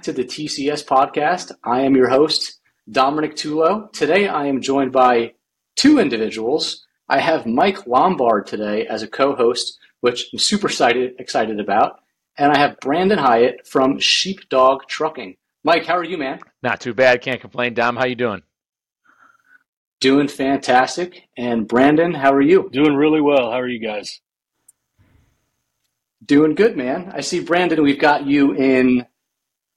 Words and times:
welcome 0.00 0.14
back 0.14 0.16
to 0.16 0.22
the 0.22 0.46
TCS 0.46 0.82
podcast. 0.86 1.52
I 1.62 1.82
am 1.82 1.94
your 1.94 2.08
host, 2.08 2.60
Dominick 2.90 3.36
Tullo. 3.36 3.92
Today 3.92 4.28
I 4.28 4.46
am 4.46 4.62
joined 4.62 4.92
by 4.92 5.34
two 5.76 5.98
individuals. 5.98 6.86
I 7.08 7.20
have 7.20 7.44
Mike 7.44 7.86
Lombard 7.86 8.46
today 8.46 8.86
as 8.86 9.02
a 9.02 9.08
co 9.08 9.34
host, 9.34 9.78
which 10.00 10.30
I'm 10.32 10.38
super 10.38 10.68
excited, 10.68 11.16
excited 11.18 11.60
about. 11.60 12.00
And 12.38 12.50
I 12.50 12.58
have 12.58 12.80
Brendan 12.80 13.18
Haitt 13.18 13.66
from 13.66 13.98
Sheepdog 13.98 14.86
Trucking. 14.88 15.36
Mike, 15.64 15.84
how 15.84 15.98
are 15.98 16.04
you, 16.04 16.16
man? 16.16 16.40
Not 16.62 16.80
too 16.80 16.94
bad. 16.94 17.20
Can't 17.20 17.40
complain. 17.40 17.74
Dom, 17.74 17.96
how 17.96 18.06
you 18.06 18.16
doing? 18.16 18.42
Doing 20.00 20.28
fantastic. 20.28 21.28
And 21.36 21.68
Brendan, 21.68 22.14
how 22.14 22.32
are 22.32 22.40
you? 22.40 22.70
Doing 22.72 22.94
really 22.94 23.20
well. 23.20 23.50
How 23.50 23.60
are 23.60 23.68
you 23.68 23.86
guys? 23.86 24.22
Doing 26.24 26.54
good, 26.54 26.74
man. 26.74 27.12
I 27.14 27.20
see, 27.20 27.40
Brendan, 27.40 27.82
we've 27.82 28.00
got 28.00 28.26
you 28.26 28.54
in. 28.54 29.04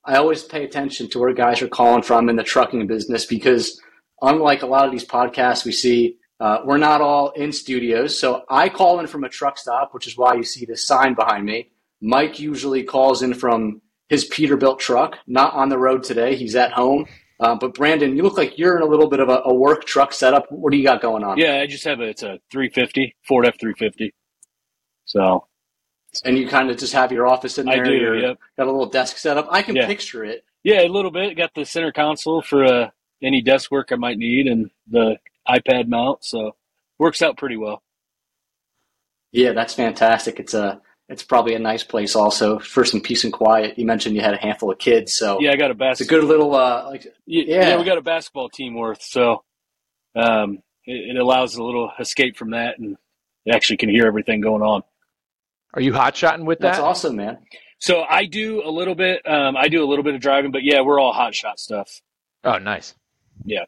I 0.06 0.18
always 0.18 0.44
pay 0.44 0.64
attention 0.64 1.10
to 1.10 1.20
where 1.20 1.34
guys 1.34 1.62
are 1.62 1.68
calling 1.68 2.04
from 2.04 2.30
in 2.30 2.36
the 2.36 2.44
trucking 2.44 2.88
business 2.88 3.26
because, 3.26 3.82
unlike 4.22 4.62
a 4.62 4.68
lot 4.68 4.86
of 4.86 4.92
these 4.92 5.06
podcasts 5.06 5.66
we 5.66 5.72
see, 5.72 6.18
uh, 6.40 6.60
we're 6.66 6.78
not 6.78 7.00
all 7.00 7.30
in 7.32 7.54
studios. 7.54 8.20
So 8.20 8.44
I 8.50 8.68
call 8.68 9.00
in 9.00 9.08
from 9.08 9.24
a 9.24 9.30
truck 9.30 9.58
stop, 9.58 9.94
which 9.94 10.08
is 10.08 10.18
why 10.18 10.34
you 10.34 10.44
see 10.44 10.66
this 10.66 10.86
sign 10.86 11.14
behind 11.14 11.46
me. 11.46 11.72
Mike 12.02 12.38
usually 12.38 12.84
calls 12.84 13.22
in 13.22 13.34
from 13.34 13.82
his 14.10 14.28
Peterbilt 14.30 14.80
truck, 14.80 15.18
not 15.26 15.54
on 15.54 15.70
the 15.70 15.78
road 15.78 16.04
today. 16.04 16.36
He's 16.36 16.56
at 16.56 16.74
home. 16.74 17.06
Uh, 17.40 17.56
but 17.56 17.74
Brendan, 17.74 18.16
you 18.16 18.24
look 18.24 18.38
like 18.38 18.58
you're 18.58 18.76
in 18.76 18.84
a 18.84 18.86
little 18.86 19.10
bit 19.10 19.20
of 19.20 19.30
a, 19.30 19.42
a, 19.46 19.54
work 19.54 19.86
truck 19.86 20.14
setup. 20.14 20.46
What 20.52 20.72
do 20.72 20.78
you 20.78 20.84
got 20.84 21.02
going 21.02 21.24
on? 21.24 21.38
Yeah, 21.38 21.60
I 21.62 21.68
just 21.68 21.84
have 21.84 22.00
a 22.00 22.04
it's 22.04 22.24
a 22.24 22.40
350 22.52 23.16
Ford 23.28 23.46
F 23.46 23.56
350. 23.60 24.14
So 25.06 25.48
and 26.24 26.38
you 26.38 26.48
kind 26.48 26.70
of 26.70 26.78
just 26.78 26.94
have 26.94 27.12
your 27.12 27.28
office 27.28 27.58
in 27.58 27.66
there. 27.66 27.84
I 27.84 27.88
do. 27.88 28.18
Yep. 28.18 28.40
Got 28.58 28.68
a 28.68 28.72
little 28.72 28.86
desk 28.86 29.18
set 29.18 29.38
up. 29.38 29.48
I 29.50 29.62
can 29.62 29.76
yeah. 29.76 29.88
picture 29.88 30.24
it. 30.24 30.44
Yeah, 30.64 30.82
a 30.82 30.88
little 30.88 31.12
bit. 31.12 31.36
Got 31.36 31.54
the 31.56 31.66
center 31.66 31.92
console 31.92 32.42
for 32.42 32.64
uh, 32.64 32.90
any 33.22 33.42
desk 33.42 33.72
work 33.72 33.90
I 33.92 33.96
might 33.96 34.18
need, 34.18 34.48
and 34.48 34.70
the 34.90 35.18
iPad 35.48 35.88
mount. 35.88 36.24
So 36.24 36.56
works 37.00 37.22
out 37.22 37.38
pretty 37.38 37.58
well. 37.58 37.82
Yeah, 39.32 39.54
that's 39.54 39.74
fantastic. 39.74 40.40
It's 40.40 40.54
a 40.54 40.82
it's 41.10 41.24
probably 41.24 41.54
a 41.54 41.60
nice 41.60 41.84
place 41.84 42.16
also 42.16 42.60
for 42.60 42.86
some 42.86 43.02
peace 43.02 43.24
and 43.24 43.34
quiet. 43.34 43.78
You 43.78 43.86
mentioned 43.86 44.16
you 44.16 44.22
had 44.22 44.34
a 44.34 44.38
handful 44.38 44.72
of 44.72 44.78
kids, 44.78 45.14
so 45.14 45.40
yeah, 45.42 45.52
I 45.52 45.56
got 45.56 45.72
a 45.72 45.74
basketball. 45.74 45.92
It's 45.92 46.02
a 46.02 46.06
good 46.06 46.24
little 46.24 46.56
uh, 46.56 46.86
like 46.86 47.08
yeah, 47.26 47.70
yeah, 47.70 47.78
we 47.78 47.84
got 47.84 47.98
a 47.98 48.02
basketball 48.02 48.50
team 48.50 48.76
worth, 48.76 49.02
so 49.02 49.44
um, 50.16 50.60
it, 50.86 51.16
it 51.16 51.20
allows 51.20 51.56
a 51.56 51.64
little 51.64 51.92
escape 52.00 52.38
from 52.38 52.52
that, 52.52 52.80
and 52.80 52.96
you 53.46 53.54
actually 53.54 53.78
can 53.78 53.90
hear 53.90 54.06
everything 54.06 54.40
going 54.40 54.62
on. 54.62 54.84
Are 55.74 55.82
you 55.82 55.94
hot 55.94 56.16
shotting 56.16 56.46
with 56.46 56.60
that? 56.60 56.74
That's 56.74 56.80
awesome, 56.80 57.16
man. 57.16 57.40
So 57.80 58.04
I 58.04 58.26
do 58.26 58.62
a 58.64 58.70
little 58.70 58.96
bit. 58.96 59.28
Um, 59.28 59.58
I 59.58 59.68
do 59.68 59.84
a 59.84 59.88
little 59.88 60.04
bit 60.04 60.16
of 60.16 60.22
driving, 60.22 60.52
but 60.52 60.64
yeah, 60.64 60.82
we're 60.82 61.00
all 61.00 61.14
hot 61.14 61.36
shot 61.36 61.60
stuff. 61.60 62.02
Oh, 62.44 62.58
nice. 62.58 62.96
Yeah. 63.44 63.66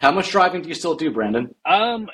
How 0.00 0.12
much 0.12 0.30
driving 0.30 0.62
do 0.62 0.68
you 0.68 0.74
still 0.74 0.94
do, 0.94 1.10
Brendan? 1.10 1.54
Um, 1.64 2.08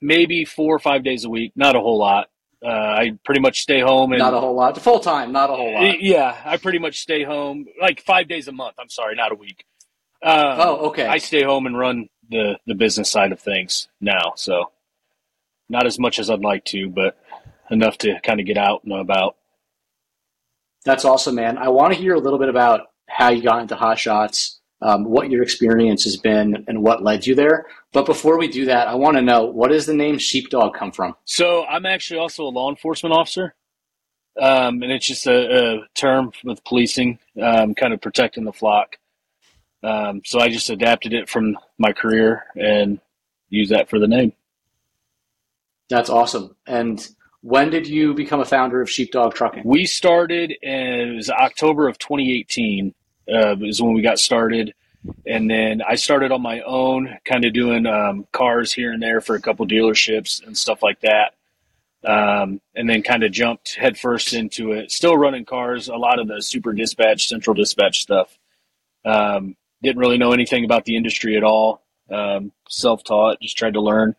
maybe 0.00 0.44
four 0.44 0.74
or 0.74 0.78
five 0.78 1.04
days 1.04 1.24
a 1.24 1.28
week. 1.28 1.52
Not 1.56 1.76
a 1.76 1.80
whole 1.80 1.98
lot. 1.98 2.28
Uh, 2.64 2.70
I 2.70 3.18
pretty 3.24 3.40
much 3.40 3.60
stay 3.60 3.80
home 3.80 4.12
and 4.12 4.18
not 4.18 4.32
a 4.32 4.40
whole 4.40 4.54
lot. 4.54 4.80
Full 4.80 5.00
time, 5.00 5.30
not 5.30 5.50
a 5.50 5.54
whole 5.54 5.74
lot. 5.74 6.00
Yeah, 6.00 6.36
I 6.44 6.56
pretty 6.56 6.78
much 6.78 7.00
stay 7.00 7.22
home 7.22 7.66
like 7.80 8.00
five 8.00 8.28
days 8.28 8.48
a 8.48 8.52
month. 8.52 8.76
I'm 8.78 8.88
sorry, 8.88 9.14
not 9.14 9.30
a 9.30 9.34
week. 9.34 9.64
Um, 10.22 10.56
oh, 10.58 10.76
okay. 10.88 11.06
I 11.06 11.18
stay 11.18 11.42
home 11.42 11.66
and 11.66 11.78
run 11.78 12.08
the 12.30 12.58
the 12.66 12.74
business 12.74 13.10
side 13.10 13.30
of 13.30 13.40
things 13.40 13.88
now, 14.00 14.32
so 14.36 14.72
not 15.68 15.86
as 15.86 15.98
much 15.98 16.18
as 16.18 16.30
I'd 16.30 16.40
like 16.40 16.64
to, 16.66 16.88
but 16.88 17.18
enough 17.70 17.98
to 17.98 18.18
kind 18.20 18.40
of 18.40 18.46
get 18.46 18.58
out 18.58 18.84
and 18.84 18.92
about. 18.92 19.36
That's 20.84 21.04
awesome, 21.04 21.34
man. 21.34 21.58
I 21.58 21.68
want 21.68 21.92
to 21.92 21.98
hear 21.98 22.14
a 22.14 22.20
little 22.20 22.38
bit 22.38 22.48
about 22.48 22.92
how 23.08 23.30
you 23.30 23.42
got 23.42 23.60
into 23.60 23.74
hot 23.74 23.98
shots, 23.98 24.60
um, 24.82 25.04
what 25.04 25.30
your 25.30 25.42
experience 25.42 26.04
has 26.04 26.16
been, 26.16 26.64
and 26.68 26.82
what 26.82 27.02
led 27.02 27.26
you 27.26 27.34
there. 27.34 27.66
But 27.92 28.06
before 28.06 28.38
we 28.38 28.48
do 28.48 28.66
that, 28.66 28.88
I 28.88 28.94
want 28.94 29.16
to 29.16 29.22
know 29.22 29.46
what 29.46 29.70
does 29.70 29.86
the 29.86 29.94
name 29.94 30.18
sheepdog 30.18 30.74
come 30.74 30.92
from? 30.92 31.16
So 31.24 31.64
I'm 31.64 31.86
actually 31.86 32.20
also 32.20 32.44
a 32.44 32.50
law 32.50 32.70
enforcement 32.70 33.14
officer, 33.14 33.54
um, 34.40 34.82
and 34.82 34.92
it's 34.92 35.06
just 35.06 35.26
a, 35.26 35.76
a 35.78 35.88
term 35.94 36.30
with 36.44 36.62
policing, 36.64 37.18
um, 37.42 37.74
kind 37.74 37.92
of 37.92 38.00
protecting 38.00 38.44
the 38.44 38.52
flock. 38.52 38.96
Um, 39.82 40.22
so 40.24 40.40
I 40.40 40.48
just 40.48 40.70
adapted 40.70 41.12
it 41.14 41.28
from 41.28 41.56
my 41.78 41.92
career 41.92 42.44
and 42.54 43.00
use 43.48 43.68
that 43.70 43.88
for 43.88 43.98
the 43.98 44.08
name. 44.08 44.32
That's 45.88 46.10
awesome. 46.10 46.56
And 46.66 47.06
when 47.46 47.70
did 47.70 47.86
you 47.86 48.12
become 48.12 48.40
a 48.40 48.44
founder 48.44 48.80
of 48.80 48.90
Sheepdog 48.90 49.34
Trucking? 49.34 49.62
We 49.64 49.86
started, 49.86 50.52
in, 50.62 51.20
October 51.30 51.86
of 51.86 51.96
2018 51.96 52.92
uh, 53.32 53.54
is 53.60 53.80
when 53.80 53.92
we 53.92 54.02
got 54.02 54.18
started. 54.18 54.74
And 55.24 55.48
then 55.48 55.80
I 55.88 55.94
started 55.94 56.32
on 56.32 56.42
my 56.42 56.62
own, 56.62 57.18
kind 57.24 57.44
of 57.44 57.52
doing 57.52 57.86
um, 57.86 58.26
cars 58.32 58.72
here 58.72 58.90
and 58.90 59.00
there 59.00 59.20
for 59.20 59.36
a 59.36 59.40
couple 59.40 59.64
dealerships 59.64 60.44
and 60.44 60.58
stuff 60.58 60.82
like 60.82 61.00
that. 61.02 61.34
Um, 62.04 62.60
and 62.74 62.90
then 62.90 63.04
kind 63.04 63.22
of 63.22 63.30
jumped 63.30 63.76
headfirst 63.76 64.34
into 64.34 64.72
it. 64.72 64.90
Still 64.90 65.16
running 65.16 65.44
cars, 65.44 65.86
a 65.86 65.94
lot 65.94 66.18
of 66.18 66.26
the 66.26 66.42
super 66.42 66.72
dispatch, 66.72 67.28
central 67.28 67.54
dispatch 67.54 68.00
stuff. 68.00 68.36
Um, 69.04 69.56
didn't 69.84 70.00
really 70.00 70.18
know 70.18 70.32
anything 70.32 70.64
about 70.64 70.84
the 70.84 70.96
industry 70.96 71.36
at 71.36 71.44
all. 71.44 71.84
Um, 72.10 72.50
Self 72.68 73.04
taught, 73.04 73.40
just 73.40 73.56
tried 73.56 73.74
to 73.74 73.80
learn. 73.80 74.16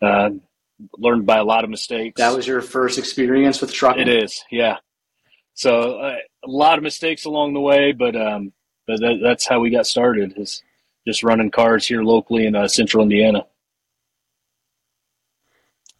Uh, 0.00 0.30
learned 0.96 1.26
by 1.26 1.38
a 1.38 1.44
lot 1.44 1.64
of 1.64 1.70
mistakes. 1.70 2.18
That 2.18 2.36
was 2.36 2.46
your 2.46 2.60
first 2.60 2.98
experience 2.98 3.60
with 3.60 3.72
trucking. 3.72 4.08
It 4.08 4.24
is, 4.24 4.44
yeah. 4.50 4.78
So 5.54 5.98
uh, 6.00 6.16
a 6.44 6.50
lot 6.50 6.78
of 6.78 6.84
mistakes 6.84 7.24
along 7.24 7.54
the 7.54 7.60
way, 7.60 7.92
but 7.92 8.16
um, 8.16 8.52
but 8.86 9.00
that, 9.00 9.20
that's 9.22 9.46
how 9.46 9.60
we 9.60 9.70
got 9.70 9.86
started. 9.86 10.34
Is 10.36 10.62
just 11.06 11.22
running 11.22 11.50
cars 11.50 11.86
here 11.86 12.02
locally 12.02 12.46
in 12.46 12.56
uh, 12.56 12.68
Central 12.68 13.02
Indiana. 13.02 13.46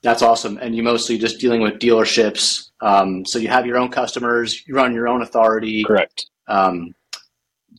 That's 0.02 0.22
awesome, 0.22 0.58
and 0.58 0.76
you 0.76 0.82
mostly 0.82 1.16
just 1.16 1.40
dealing 1.40 1.62
with 1.62 1.74
dealerships. 1.74 2.70
Um, 2.80 3.24
so 3.24 3.38
you 3.38 3.48
have 3.48 3.64
your 3.64 3.78
own 3.78 3.90
customers, 3.90 4.66
you 4.66 4.74
run 4.74 4.92
your 4.92 5.08
own 5.08 5.22
authority. 5.22 5.82
Correct. 5.84 6.26
Um, 6.46 6.94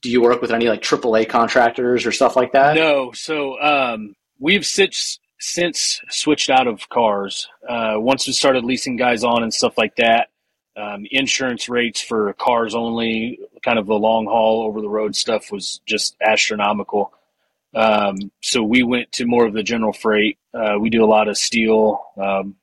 do 0.01 0.09
you 0.09 0.21
work 0.21 0.41
with 0.41 0.51
any 0.51 0.67
like 0.67 0.81
AAA 0.81 1.29
contractors 1.29 2.05
or 2.05 2.11
stuff 2.11 2.35
like 2.35 2.53
that? 2.53 2.75
No. 2.75 3.11
So 3.11 3.61
um, 3.61 4.15
we've 4.39 4.65
since 4.65 5.19
since 5.39 6.01
switched 6.09 6.49
out 6.49 6.67
of 6.67 6.87
cars. 6.89 7.47
Uh, 7.67 7.95
once 7.97 8.27
we 8.27 8.33
started 8.33 8.63
leasing 8.63 8.95
guys 8.95 9.23
on 9.23 9.43
and 9.43 9.53
stuff 9.53 9.77
like 9.77 9.95
that, 9.97 10.29
um, 10.77 11.05
insurance 11.11 11.69
rates 11.69 12.01
for 12.01 12.33
cars 12.33 12.75
only, 12.75 13.39
kind 13.63 13.79
of 13.79 13.85
the 13.85 13.93
long 13.93 14.25
haul 14.25 14.63
over 14.67 14.81
the 14.81 14.89
road 14.89 15.15
stuff 15.15 15.51
was 15.51 15.79
just 15.85 16.15
astronomical. 16.21 17.13
Um, 17.73 18.31
so 18.41 18.63
we 18.63 18.83
went 18.83 19.11
to 19.13 19.25
more 19.25 19.45
of 19.45 19.53
the 19.53 19.63
general 19.63 19.93
freight. 19.93 20.37
Uh, 20.53 20.75
we 20.79 20.89
do 20.89 21.03
a 21.03 21.07
lot 21.07 21.27
of 21.27 21.37
steel, 21.37 22.01
um, 22.17 22.55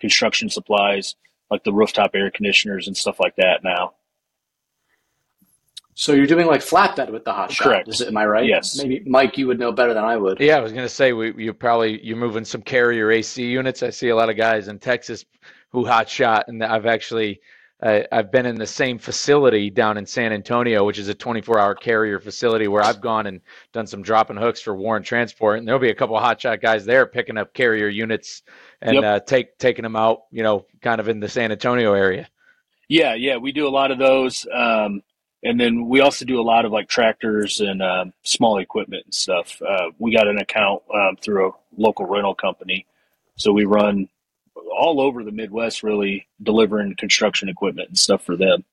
construction 0.00 0.48
supplies, 0.50 1.14
like 1.50 1.64
the 1.64 1.72
rooftop 1.72 2.10
air 2.14 2.30
conditioners 2.30 2.86
and 2.86 2.96
stuff 2.96 3.20
like 3.20 3.36
that 3.36 3.62
now. 3.62 3.94
So 5.98 6.12
you're 6.12 6.26
doing 6.26 6.46
like 6.46 6.60
flatbed 6.60 7.10
with 7.10 7.24
the 7.24 7.32
hot 7.32 7.50
shot. 7.50 7.64
Correct. 7.64 7.88
Is, 7.88 8.02
it, 8.02 8.08
am 8.08 8.18
I 8.18 8.26
right? 8.26 8.46
Yes. 8.46 8.76
Maybe 8.76 9.02
Mike, 9.06 9.38
you 9.38 9.46
would 9.46 9.58
know 9.58 9.72
better 9.72 9.94
than 9.94 10.04
I 10.04 10.18
would. 10.18 10.38
Yeah, 10.38 10.58
I 10.58 10.60
was 10.60 10.70
going 10.70 10.84
to 10.84 10.90
say 10.90 11.14
we, 11.14 11.32
you 11.42 11.54
probably 11.54 12.04
you're 12.04 12.18
moving 12.18 12.44
some 12.44 12.60
carrier 12.60 13.10
AC 13.10 13.42
units. 13.42 13.82
I 13.82 13.88
see 13.88 14.10
a 14.10 14.14
lot 14.14 14.28
of 14.28 14.36
guys 14.36 14.68
in 14.68 14.78
Texas 14.78 15.24
who 15.70 15.86
hot 15.86 16.06
shot, 16.06 16.48
and 16.48 16.62
I've 16.62 16.84
actually 16.84 17.40
uh, 17.82 18.00
I've 18.12 18.30
been 18.30 18.44
in 18.44 18.56
the 18.56 18.66
same 18.66 18.98
facility 18.98 19.70
down 19.70 19.96
in 19.96 20.04
San 20.04 20.34
Antonio, 20.34 20.84
which 20.84 20.98
is 20.98 21.08
a 21.08 21.14
24-hour 21.14 21.76
carrier 21.76 22.20
facility 22.20 22.68
where 22.68 22.82
I've 22.82 23.00
gone 23.00 23.26
and 23.26 23.40
done 23.72 23.86
some 23.86 24.02
dropping 24.02 24.36
hooks 24.36 24.60
for 24.60 24.76
Warren 24.76 25.02
Transport, 25.02 25.58
and 25.58 25.66
there'll 25.66 25.80
be 25.80 25.90
a 25.90 25.94
couple 25.94 26.16
of 26.16 26.22
hot 26.22 26.38
shot 26.38 26.60
guys 26.60 26.84
there 26.84 27.06
picking 27.06 27.38
up 27.38 27.54
carrier 27.54 27.88
units 27.88 28.42
and 28.82 28.96
yep. 28.96 29.04
uh, 29.04 29.20
take 29.20 29.56
taking 29.56 29.84
them 29.84 29.96
out, 29.96 30.24
you 30.30 30.42
know, 30.42 30.66
kind 30.82 31.00
of 31.00 31.08
in 31.08 31.20
the 31.20 31.28
San 31.28 31.52
Antonio 31.52 31.94
area. 31.94 32.28
Yeah, 32.86 33.14
yeah, 33.14 33.38
we 33.38 33.52
do 33.52 33.66
a 33.66 33.70
lot 33.70 33.90
of 33.90 33.98
those. 33.98 34.46
Um, 34.52 35.00
and 35.46 35.60
then 35.60 35.88
we 35.88 36.00
also 36.00 36.24
do 36.24 36.40
a 36.40 36.42
lot 36.42 36.64
of 36.64 36.72
like 36.72 36.88
tractors 36.88 37.60
and 37.60 37.80
um, 37.80 38.12
small 38.22 38.58
equipment 38.58 39.04
and 39.04 39.14
stuff. 39.14 39.60
Uh, 39.62 39.90
we 39.98 40.12
got 40.12 40.26
an 40.26 40.38
account 40.38 40.82
um, 40.92 41.16
through 41.16 41.48
a 41.48 41.52
local 41.76 42.04
rental 42.06 42.34
company, 42.34 42.84
so 43.36 43.52
we 43.52 43.64
run 43.64 44.08
all 44.76 45.00
over 45.00 45.22
the 45.22 45.30
Midwest, 45.30 45.82
really 45.82 46.26
delivering 46.42 46.96
construction 46.96 47.48
equipment 47.48 47.88
and 47.88 47.98
stuff 47.98 48.22
for 48.24 48.36
them. 48.36 48.64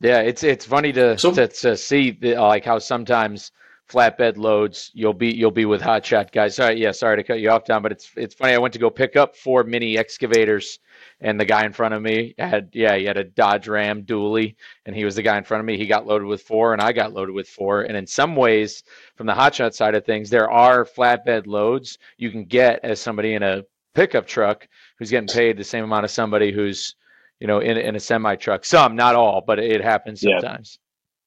Yeah, 0.00 0.20
it's 0.20 0.42
it's 0.42 0.64
funny 0.64 0.92
to 0.94 1.18
so, 1.18 1.32
to, 1.32 1.46
to, 1.46 1.76
see 1.76 2.10
the, 2.10 2.34
like 2.34 2.64
how 2.64 2.78
sometimes 2.78 3.52
flatbed 3.92 4.36
loads 4.36 4.90
you'll 4.94 5.12
be 5.12 5.32
you'll 5.32 5.50
be 5.50 5.64
with 5.64 5.82
hotshot 5.82 6.32
guys. 6.32 6.56
Sorry, 6.56 6.80
yeah, 6.80 6.92
sorry 6.92 7.16
to 7.16 7.22
cut 7.22 7.40
you 7.40 7.50
off, 7.50 7.64
Dom, 7.64 7.82
but 7.82 7.92
it's 7.92 8.10
it's 8.16 8.34
funny. 8.34 8.54
I 8.54 8.58
went 8.58 8.72
to 8.74 8.80
go 8.80 8.90
pick 8.90 9.16
up 9.16 9.36
four 9.36 9.64
mini 9.64 9.98
excavators 9.98 10.78
and 11.20 11.38
the 11.38 11.44
guy 11.44 11.64
in 11.64 11.72
front 11.72 11.94
of 11.94 12.02
me 12.02 12.34
had 12.38 12.70
yeah 12.72 12.96
he 12.96 13.04
had 13.04 13.16
a 13.16 13.24
dodge 13.24 13.68
ram 13.68 14.02
dually 14.02 14.54
and 14.86 14.94
he 14.96 15.04
was 15.04 15.16
the 15.16 15.22
guy 15.22 15.36
in 15.36 15.44
front 15.44 15.60
of 15.60 15.66
me 15.66 15.76
he 15.76 15.86
got 15.86 16.06
loaded 16.06 16.26
with 16.26 16.42
four 16.42 16.72
and 16.72 16.82
i 16.82 16.92
got 16.92 17.12
loaded 17.12 17.32
with 17.32 17.48
four 17.48 17.82
and 17.82 17.96
in 17.96 18.06
some 18.06 18.36
ways 18.36 18.82
from 19.16 19.26
the 19.26 19.32
hotshot 19.32 19.72
side 19.72 19.94
of 19.94 20.04
things 20.04 20.30
there 20.30 20.50
are 20.50 20.84
flatbed 20.84 21.46
loads 21.46 21.98
you 22.18 22.30
can 22.30 22.44
get 22.44 22.80
as 22.84 23.00
somebody 23.00 23.34
in 23.34 23.42
a 23.42 23.64
pickup 23.94 24.26
truck 24.26 24.68
who's 24.98 25.10
getting 25.10 25.28
paid 25.28 25.56
the 25.56 25.64
same 25.64 25.84
amount 25.84 26.04
as 26.04 26.12
somebody 26.12 26.52
who's 26.52 26.94
you 27.42 27.48
know, 27.48 27.58
in 27.58 27.76
in 27.76 27.96
a 27.96 28.00
semi 28.00 28.36
truck. 28.36 28.64
Some, 28.64 28.94
not 28.94 29.16
all, 29.16 29.42
but 29.44 29.58
it 29.58 29.82
happens 29.82 30.20
sometimes. 30.20 30.78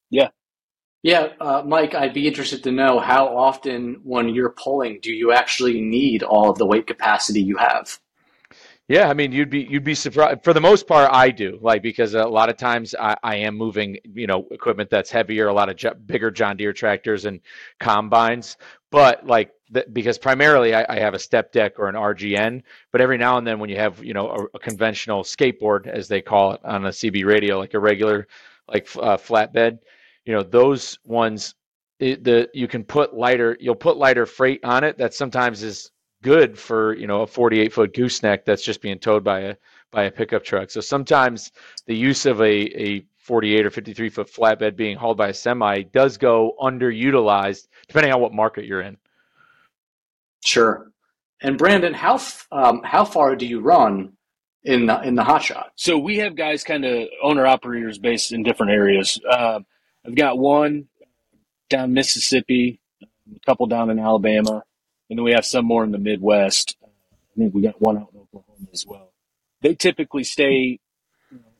Yeah. 0.08 0.22
Yeah, 0.22 0.28
uh, 1.40 1.62
Mike, 1.64 1.94
I'd 1.94 2.14
be 2.14 2.26
interested 2.26 2.64
to 2.64 2.72
know 2.72 2.98
how 2.98 3.28
often, 3.36 4.00
when 4.02 4.28
you're 4.28 4.50
pulling, 4.50 4.98
do 5.00 5.12
you 5.12 5.32
actually 5.32 5.80
need 5.80 6.22
all 6.22 6.50
of 6.50 6.58
the 6.58 6.66
weight 6.66 6.86
capacity 6.86 7.40
you 7.40 7.56
have? 7.58 8.00
Yeah, 8.88 9.08
I 9.08 9.14
mean, 9.14 9.32
you'd 9.32 9.50
be 9.50 9.66
you'd 9.68 9.84
be 9.84 9.96
surprised. 9.96 10.44
For 10.44 10.52
the 10.52 10.60
most 10.60 10.86
part, 10.86 11.10
I 11.12 11.30
do 11.30 11.58
like 11.60 11.82
because 11.82 12.14
a 12.14 12.24
lot 12.24 12.48
of 12.48 12.56
times 12.56 12.94
I, 12.94 13.16
I 13.22 13.36
am 13.36 13.56
moving, 13.56 13.98
you 14.14 14.28
know, 14.28 14.46
equipment 14.52 14.90
that's 14.90 15.10
heavier, 15.10 15.48
a 15.48 15.52
lot 15.52 15.68
of 15.68 16.06
bigger 16.06 16.30
John 16.30 16.56
Deere 16.56 16.72
tractors 16.72 17.24
and 17.24 17.40
combines. 17.80 18.56
But 18.92 19.26
like 19.26 19.50
th- 19.74 19.86
because 19.92 20.18
primarily 20.18 20.72
I, 20.72 20.86
I, 20.88 21.00
have 21.00 21.14
a 21.14 21.18
step 21.18 21.50
deck 21.50 21.80
or 21.80 21.88
an 21.88 21.96
RGN, 21.96 22.62
but 22.92 23.00
every 23.00 23.18
now 23.18 23.38
and 23.38 23.46
then 23.46 23.58
when 23.58 23.70
you 23.70 23.76
have 23.76 24.04
you 24.04 24.14
know 24.14 24.28
a, 24.28 24.56
a 24.56 24.58
conventional 24.60 25.24
skateboard 25.24 25.88
as 25.88 26.06
they 26.06 26.20
call 26.20 26.52
it 26.52 26.60
on 26.64 26.86
a 26.86 26.90
CB 26.90 27.24
radio, 27.24 27.58
like 27.58 27.74
a 27.74 27.80
regular 27.80 28.28
like 28.68 28.88
uh, 28.96 29.16
flatbed, 29.16 29.78
you 30.26 30.34
know 30.34 30.42
those 30.42 30.98
ones 31.04 31.54
it, 31.98 32.22
the 32.24 32.48
you 32.52 32.68
can 32.68 32.84
put 32.84 33.14
lighter 33.14 33.56
you'll 33.58 33.74
put 33.74 33.96
lighter 33.96 34.26
freight 34.26 34.62
on 34.64 34.84
it 34.84 34.98
that 34.98 35.14
sometimes 35.14 35.62
is 35.62 35.90
good 36.22 36.58
for 36.58 36.94
you 36.94 37.06
know 37.06 37.22
a 37.22 37.26
48 37.26 37.72
foot 37.72 37.94
gooseneck 37.94 38.44
that's 38.44 38.62
just 38.62 38.82
being 38.82 38.98
towed 38.98 39.24
by 39.24 39.40
a 39.40 39.56
by 39.90 40.04
a 40.04 40.10
pickup 40.10 40.44
truck. 40.44 40.70
So 40.70 40.80
sometimes 40.80 41.52
the 41.86 41.96
use 41.96 42.26
of 42.26 42.40
a 42.40 42.44
a 42.44 43.06
48 43.18 43.66
or 43.66 43.70
53 43.70 44.08
foot 44.10 44.30
flatbed 44.30 44.76
being 44.76 44.96
hauled 44.96 45.16
by 45.16 45.28
a 45.28 45.34
semi 45.34 45.82
does 45.82 46.16
go 46.16 46.54
underutilized 46.60 47.66
depending 47.88 48.12
on 48.12 48.20
what 48.20 48.32
market 48.32 48.66
you're 48.66 48.82
in. 48.82 48.96
Sure. 50.44 50.90
And 51.42 51.58
Brendan, 51.58 51.94
how 51.94 52.20
um, 52.52 52.82
how 52.84 53.04
far 53.04 53.36
do 53.36 53.46
you 53.46 53.60
run 53.60 54.12
in 54.64 54.86
the 54.86 55.00
in 55.02 55.14
the 55.14 55.24
hot 55.24 55.42
shot? 55.42 55.72
So 55.76 55.98
we 55.98 56.18
have 56.18 56.36
guys 56.36 56.64
kind 56.64 56.84
of 56.84 57.08
owner 57.22 57.46
operators 57.46 57.98
based 57.98 58.32
in 58.32 58.42
different 58.42 58.72
areas. 58.72 59.20
Uh, 59.28 59.60
I've 60.06 60.14
got 60.14 60.38
one 60.38 60.86
down 61.68 61.92
Mississippi, 61.92 62.80
a 63.02 63.40
couple 63.44 63.66
down 63.66 63.90
in 63.90 63.98
Alabama, 63.98 64.62
and 65.10 65.18
then 65.18 65.24
we 65.24 65.32
have 65.32 65.44
some 65.44 65.64
more 65.64 65.84
in 65.84 65.90
the 65.90 65.98
Midwest. 65.98 66.76
I 66.82 67.38
think 67.38 67.54
we 67.54 67.62
got 67.62 67.80
one 67.80 67.96
out 67.96 68.10
in 68.14 68.20
Oklahoma 68.20 68.68
as 68.72 68.86
well. 68.86 69.12
They 69.62 69.74
typically 69.74 70.24
stay 70.24 70.78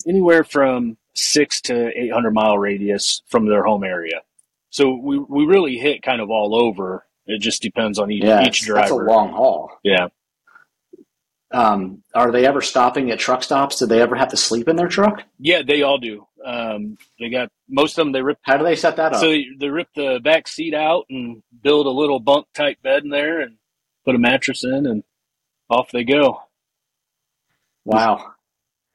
anywhere 0.06 0.44
from 0.44 0.96
six 1.14 1.60
to 1.62 1.88
800 1.98 2.30
mile 2.32 2.58
radius 2.58 3.22
from 3.26 3.46
their 3.46 3.64
home 3.64 3.82
area. 3.84 4.22
So 4.70 4.94
we, 4.94 5.18
we 5.18 5.44
really 5.44 5.76
hit 5.76 6.02
kind 6.02 6.20
of 6.20 6.30
all 6.30 6.54
over. 6.54 7.06
It 7.26 7.40
just 7.40 7.62
depends 7.62 7.98
on 7.98 8.10
each, 8.10 8.22
yeah, 8.22 8.46
each 8.46 8.62
driver. 8.62 8.80
That's 8.80 8.90
a 8.90 8.94
long 8.94 9.30
haul. 9.32 9.72
Yeah. 9.82 10.08
Um, 11.50 12.02
are 12.14 12.30
they 12.30 12.44
ever 12.46 12.60
stopping 12.60 13.10
at 13.10 13.18
truck 13.18 13.42
stops? 13.42 13.78
Do 13.78 13.86
they 13.86 14.00
ever 14.00 14.14
have 14.14 14.28
to 14.28 14.36
sleep 14.36 14.68
in 14.68 14.76
their 14.76 14.88
truck? 14.88 15.22
Yeah, 15.38 15.62
they 15.66 15.82
all 15.82 15.98
do. 15.98 16.26
Um, 16.44 16.98
they 17.18 17.30
got 17.30 17.50
most 17.68 17.98
of 17.98 18.04
them. 18.04 18.12
They 18.12 18.22
rip. 18.22 18.38
How 18.42 18.56
do 18.56 18.64
they 18.64 18.76
set 18.76 18.96
that 18.96 19.12
up? 19.14 19.20
So 19.20 19.28
they, 19.28 19.46
they 19.58 19.68
rip 19.68 19.88
the 19.94 20.20
back 20.22 20.48
seat 20.48 20.74
out 20.74 21.04
and 21.10 21.42
build 21.62 21.86
a 21.86 21.90
little 21.90 22.20
bunk 22.20 22.46
type 22.54 22.82
bed 22.82 23.04
in 23.04 23.10
there 23.10 23.40
and 23.40 23.56
put 24.04 24.14
a 24.14 24.18
mattress 24.18 24.64
in, 24.64 24.86
and 24.86 25.02
off 25.68 25.90
they 25.92 26.04
go. 26.04 26.42
Wow, 27.84 28.32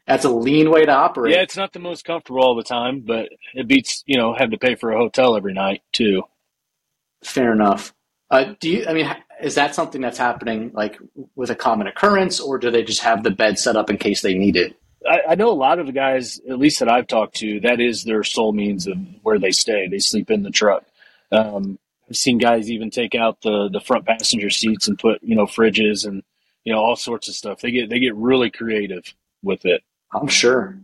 that's 0.07 0.25
a 0.25 0.29
lean 0.29 0.69
way 0.69 0.85
to 0.85 0.91
operate. 0.91 1.33
Yeah, 1.33 1.41
it's 1.41 1.57
not 1.57 1.73
the 1.73 1.79
most 1.79 2.05
comfortable 2.05 2.41
all 2.41 2.55
the 2.55 2.63
time, 2.63 3.01
but 3.05 3.29
it 3.53 3.67
beats 3.67 4.03
you 4.05 4.17
know 4.17 4.33
having 4.33 4.51
to 4.51 4.57
pay 4.57 4.75
for 4.75 4.91
a 4.91 4.97
hotel 4.97 5.35
every 5.35 5.53
night 5.53 5.81
too. 5.91 6.23
Fair 7.23 7.51
enough. 7.51 7.93
Uh, 8.29 8.53
do 8.59 8.69
you? 8.69 8.85
I 8.87 8.93
mean, 8.93 9.13
is 9.41 9.55
that 9.55 9.75
something 9.75 10.01
that's 10.01 10.17
happening 10.17 10.71
like 10.73 10.97
with 11.35 11.49
a 11.49 11.55
common 11.55 11.87
occurrence, 11.87 12.39
or 12.39 12.57
do 12.57 12.71
they 12.71 12.83
just 12.83 13.01
have 13.01 13.23
the 13.23 13.31
bed 13.31 13.59
set 13.59 13.75
up 13.75 13.89
in 13.89 13.97
case 13.97 14.21
they 14.21 14.33
need 14.33 14.55
it? 14.55 14.80
I, 15.07 15.21
I, 15.29 15.35
know 15.35 15.49
a 15.49 15.53
lot 15.53 15.79
of 15.79 15.87
the 15.87 15.91
guys, 15.91 16.39
at 16.49 16.59
least 16.59 16.79
that 16.79 16.89
I've 16.89 17.07
talked 17.07 17.35
to, 17.37 17.59
that 17.61 17.79
is 17.79 18.03
their 18.03 18.23
sole 18.23 18.53
means 18.53 18.87
of 18.87 18.97
where 19.23 19.39
they 19.39 19.51
stay. 19.51 19.87
They 19.87 19.99
sleep 19.99 20.29
in 20.29 20.43
the 20.43 20.51
truck. 20.51 20.83
Um, 21.31 21.79
I've 22.09 22.17
seen 22.17 22.37
guys 22.37 22.69
even 22.69 22.89
take 22.89 23.15
out 23.15 23.41
the 23.41 23.69
the 23.71 23.79
front 23.79 24.05
passenger 24.05 24.49
seats 24.49 24.87
and 24.87 24.99
put 24.99 25.23
you 25.23 25.35
know 25.35 25.45
fridges 25.45 26.05
and 26.05 26.23
you 26.65 26.73
know 26.73 26.79
all 26.79 26.95
sorts 26.95 27.29
of 27.29 27.35
stuff. 27.35 27.61
They 27.61 27.71
get 27.71 27.89
they 27.89 27.99
get 27.99 28.15
really 28.15 28.51
creative 28.51 29.13
with 29.41 29.65
it. 29.65 29.81
I'm 30.13 30.27
sure. 30.27 30.77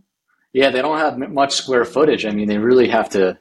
Yeah, 0.52 0.70
they 0.70 0.80
don't 0.80 0.98
have 0.98 1.18
much 1.18 1.54
square 1.54 1.84
footage. 1.84 2.24
I 2.24 2.30
mean, 2.30 2.48
they 2.48 2.58
really 2.58 2.88
have 2.88 3.10
to 3.10 3.38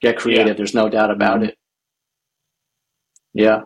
get 0.00 0.16
creative. 0.16 0.48
Yeah. 0.48 0.52
There's 0.54 0.74
no 0.74 0.88
doubt 0.88 1.10
about 1.10 1.36
mm-hmm. 1.36 1.50
it. 1.50 1.58
Yeah. 3.34 3.62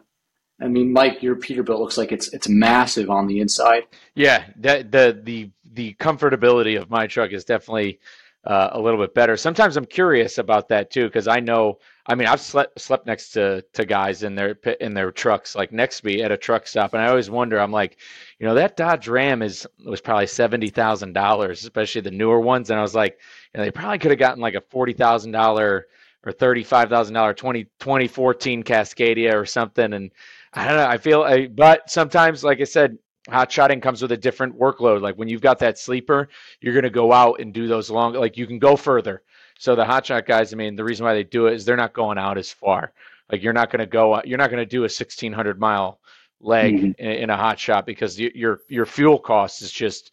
I 0.60 0.68
mean, 0.68 0.92
Mike, 0.92 1.22
your 1.22 1.36
Peterbilt 1.36 1.78
looks 1.78 1.98
like 1.98 2.12
it's 2.12 2.32
it's 2.32 2.48
massive 2.48 3.10
on 3.10 3.26
the 3.26 3.40
inside. 3.40 3.84
Yeah, 4.14 4.44
that 4.58 4.92
the 4.92 5.18
the 5.20 5.50
the 5.72 5.94
comfortability 5.94 6.80
of 6.80 6.90
my 6.90 7.06
truck 7.06 7.32
is 7.32 7.44
definitely 7.44 7.98
uh, 8.44 8.70
a 8.72 8.80
little 8.80 8.98
bit 8.98 9.14
better. 9.14 9.36
Sometimes 9.36 9.76
I'm 9.76 9.86
curious 9.86 10.38
about 10.38 10.68
that 10.68 10.90
too 10.90 11.04
because 11.04 11.28
I 11.28 11.40
know. 11.40 11.78
I 12.06 12.16
mean, 12.16 12.26
I've 12.26 12.40
slept 12.40 12.80
slept 12.80 13.06
next 13.06 13.30
to 13.30 13.62
to 13.74 13.84
guys 13.84 14.24
in 14.24 14.34
their 14.34 14.56
in 14.80 14.94
their 14.94 15.12
trucks, 15.12 15.54
like 15.54 15.70
next 15.70 16.00
to 16.00 16.06
me 16.06 16.22
at 16.22 16.32
a 16.32 16.36
truck 16.36 16.66
stop, 16.66 16.92
and 16.92 17.02
I 17.02 17.08
always 17.08 17.30
wonder. 17.30 17.60
I'm 17.60 17.70
like, 17.70 17.98
you 18.40 18.46
know, 18.46 18.54
that 18.54 18.76
Dodge 18.76 19.06
Ram 19.06 19.42
is 19.42 19.66
was 19.86 20.00
probably 20.00 20.26
seventy 20.26 20.70
thousand 20.70 21.12
dollars, 21.12 21.62
especially 21.62 22.00
the 22.00 22.10
newer 22.10 22.40
ones, 22.40 22.70
and 22.70 22.78
I 22.78 22.82
was 22.82 22.96
like, 22.96 23.18
you 23.54 23.58
know, 23.58 23.64
they 23.64 23.70
probably 23.70 23.98
could 23.98 24.10
have 24.10 24.18
gotten 24.18 24.40
like 24.40 24.54
a 24.54 24.60
forty 24.60 24.92
thousand 24.92 25.30
dollar 25.30 25.86
or 26.24 26.32
thirty 26.32 26.64
five 26.64 26.88
thousand 26.88 27.14
dollar 27.14 27.34
20, 27.34 27.64
2014 27.78 28.64
Cascadia 28.64 29.34
or 29.34 29.46
something, 29.46 29.92
and 29.92 30.10
I 30.52 30.66
don't 30.66 30.76
know. 30.78 30.86
I 30.86 30.98
feel, 30.98 31.22
I, 31.22 31.46
but 31.46 31.88
sometimes, 31.90 32.42
like 32.42 32.60
I 32.60 32.64
said, 32.64 32.98
hot 33.28 33.50
shotting 33.50 33.80
comes 33.80 34.02
with 34.02 34.12
a 34.12 34.16
different 34.16 34.58
workload. 34.58 35.00
Like 35.00 35.16
when 35.16 35.28
you've 35.28 35.40
got 35.40 35.58
that 35.60 35.78
sleeper, 35.78 36.28
you're 36.60 36.74
going 36.74 36.82
to 36.84 36.90
go 36.90 37.12
out 37.12 37.40
and 37.40 37.52
do 37.52 37.66
those 37.68 37.90
long, 37.90 38.14
like 38.14 38.36
you 38.36 38.46
can 38.46 38.58
go 38.58 38.76
further. 38.76 39.22
So 39.58 39.76
the 39.76 39.84
hot 39.84 40.06
shot 40.06 40.26
guys, 40.26 40.52
I 40.52 40.56
mean, 40.56 40.74
the 40.74 40.84
reason 40.84 41.04
why 41.04 41.14
they 41.14 41.24
do 41.24 41.46
it 41.46 41.54
is 41.54 41.64
they're 41.64 41.76
not 41.76 41.92
going 41.92 42.18
out 42.18 42.38
as 42.38 42.50
far. 42.50 42.92
Like 43.30 43.42
you're 43.42 43.52
not 43.52 43.70
going 43.70 43.80
to 43.80 43.86
go, 43.86 44.20
you're 44.24 44.38
not 44.38 44.50
going 44.50 44.62
to 44.62 44.66
do 44.66 44.80
a 44.80 44.90
1600 44.90 45.60
mile 45.60 46.00
leg 46.40 46.74
mm-hmm. 46.74 46.86
in, 46.98 47.10
in, 47.10 47.30
a 47.30 47.36
hot 47.36 47.58
shot 47.58 47.86
because 47.86 48.18
your 48.18 48.60
your 48.68 48.84
fuel 48.84 49.18
cost 49.18 49.62
is 49.62 49.70
just 49.70 50.10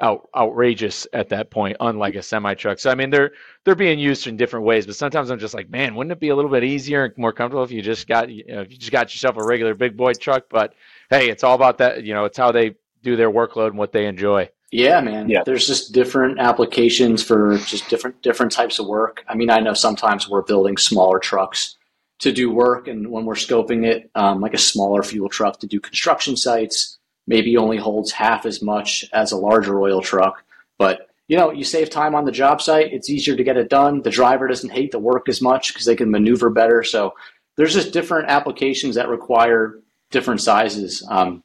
out, 0.00 0.28
outrageous 0.36 1.06
at 1.12 1.28
that 1.30 1.50
point, 1.50 1.76
unlike 1.80 2.14
a 2.14 2.22
semi 2.22 2.54
truck. 2.54 2.78
So 2.78 2.90
I 2.90 2.94
mean, 2.94 3.10
they're 3.10 3.32
they're 3.64 3.74
being 3.74 3.98
used 3.98 4.26
in 4.26 4.36
different 4.36 4.66
ways. 4.66 4.86
But 4.86 4.96
sometimes 4.96 5.30
I'm 5.30 5.38
just 5.38 5.54
like, 5.54 5.70
man, 5.70 5.94
wouldn't 5.94 6.12
it 6.12 6.20
be 6.20 6.28
a 6.28 6.36
little 6.36 6.50
bit 6.50 6.64
easier 6.64 7.04
and 7.04 7.16
more 7.16 7.32
comfortable 7.32 7.64
if 7.64 7.70
you 7.70 7.82
just 7.82 8.06
got 8.06 8.30
you 8.30 8.44
know, 8.46 8.60
if 8.62 8.70
you 8.70 8.78
just 8.78 8.92
got 8.92 9.12
yourself 9.12 9.36
a 9.36 9.44
regular 9.44 9.74
big 9.74 9.96
boy 9.96 10.12
truck? 10.14 10.44
But 10.48 10.74
hey, 11.10 11.30
it's 11.30 11.44
all 11.44 11.54
about 11.54 11.78
that. 11.78 12.04
You 12.04 12.14
know, 12.14 12.24
it's 12.24 12.38
how 12.38 12.52
they 12.52 12.74
do 13.02 13.16
their 13.16 13.30
workload 13.30 13.68
and 13.68 13.78
what 13.78 13.92
they 13.92 14.06
enjoy. 14.06 14.48
Yeah, 14.72 15.00
man. 15.00 15.28
Yeah. 15.28 15.42
There's 15.44 15.66
just 15.66 15.92
different 15.92 16.38
applications 16.38 17.22
for 17.22 17.58
just 17.58 17.88
different 17.88 18.22
different 18.22 18.52
types 18.52 18.78
of 18.78 18.86
work. 18.86 19.24
I 19.28 19.34
mean, 19.34 19.50
I 19.50 19.58
know 19.58 19.74
sometimes 19.74 20.28
we're 20.28 20.42
building 20.42 20.76
smaller 20.76 21.18
trucks 21.18 21.76
to 22.20 22.32
do 22.32 22.50
work, 22.50 22.86
and 22.86 23.10
when 23.10 23.24
we're 23.24 23.34
scoping 23.34 23.84
it, 23.84 24.10
um, 24.14 24.40
like 24.40 24.54
a 24.54 24.58
smaller 24.58 25.02
fuel 25.02 25.28
truck 25.28 25.58
to 25.60 25.66
do 25.66 25.80
construction 25.80 26.36
sites 26.36 26.98
maybe 27.26 27.56
only 27.56 27.76
holds 27.76 28.12
half 28.12 28.46
as 28.46 28.62
much 28.62 29.04
as 29.12 29.32
a 29.32 29.36
larger 29.36 29.80
oil 29.80 30.00
truck. 30.00 30.44
But 30.78 31.08
you 31.28 31.36
know, 31.36 31.52
you 31.52 31.62
save 31.62 31.90
time 31.90 32.16
on 32.16 32.24
the 32.24 32.32
job 32.32 32.60
site. 32.60 32.92
It's 32.92 33.08
easier 33.08 33.36
to 33.36 33.44
get 33.44 33.56
it 33.56 33.70
done. 33.70 34.02
The 34.02 34.10
driver 34.10 34.48
doesn't 34.48 34.72
hate 34.72 34.90
the 34.90 34.98
work 34.98 35.28
as 35.28 35.40
much 35.40 35.72
because 35.72 35.86
they 35.86 35.94
can 35.94 36.10
maneuver 36.10 36.50
better. 36.50 36.82
So 36.82 37.14
there's 37.56 37.74
just 37.74 37.92
different 37.92 38.28
applications 38.28 38.96
that 38.96 39.08
require 39.08 39.78
different 40.10 40.40
sizes. 40.40 41.06
Um, 41.08 41.44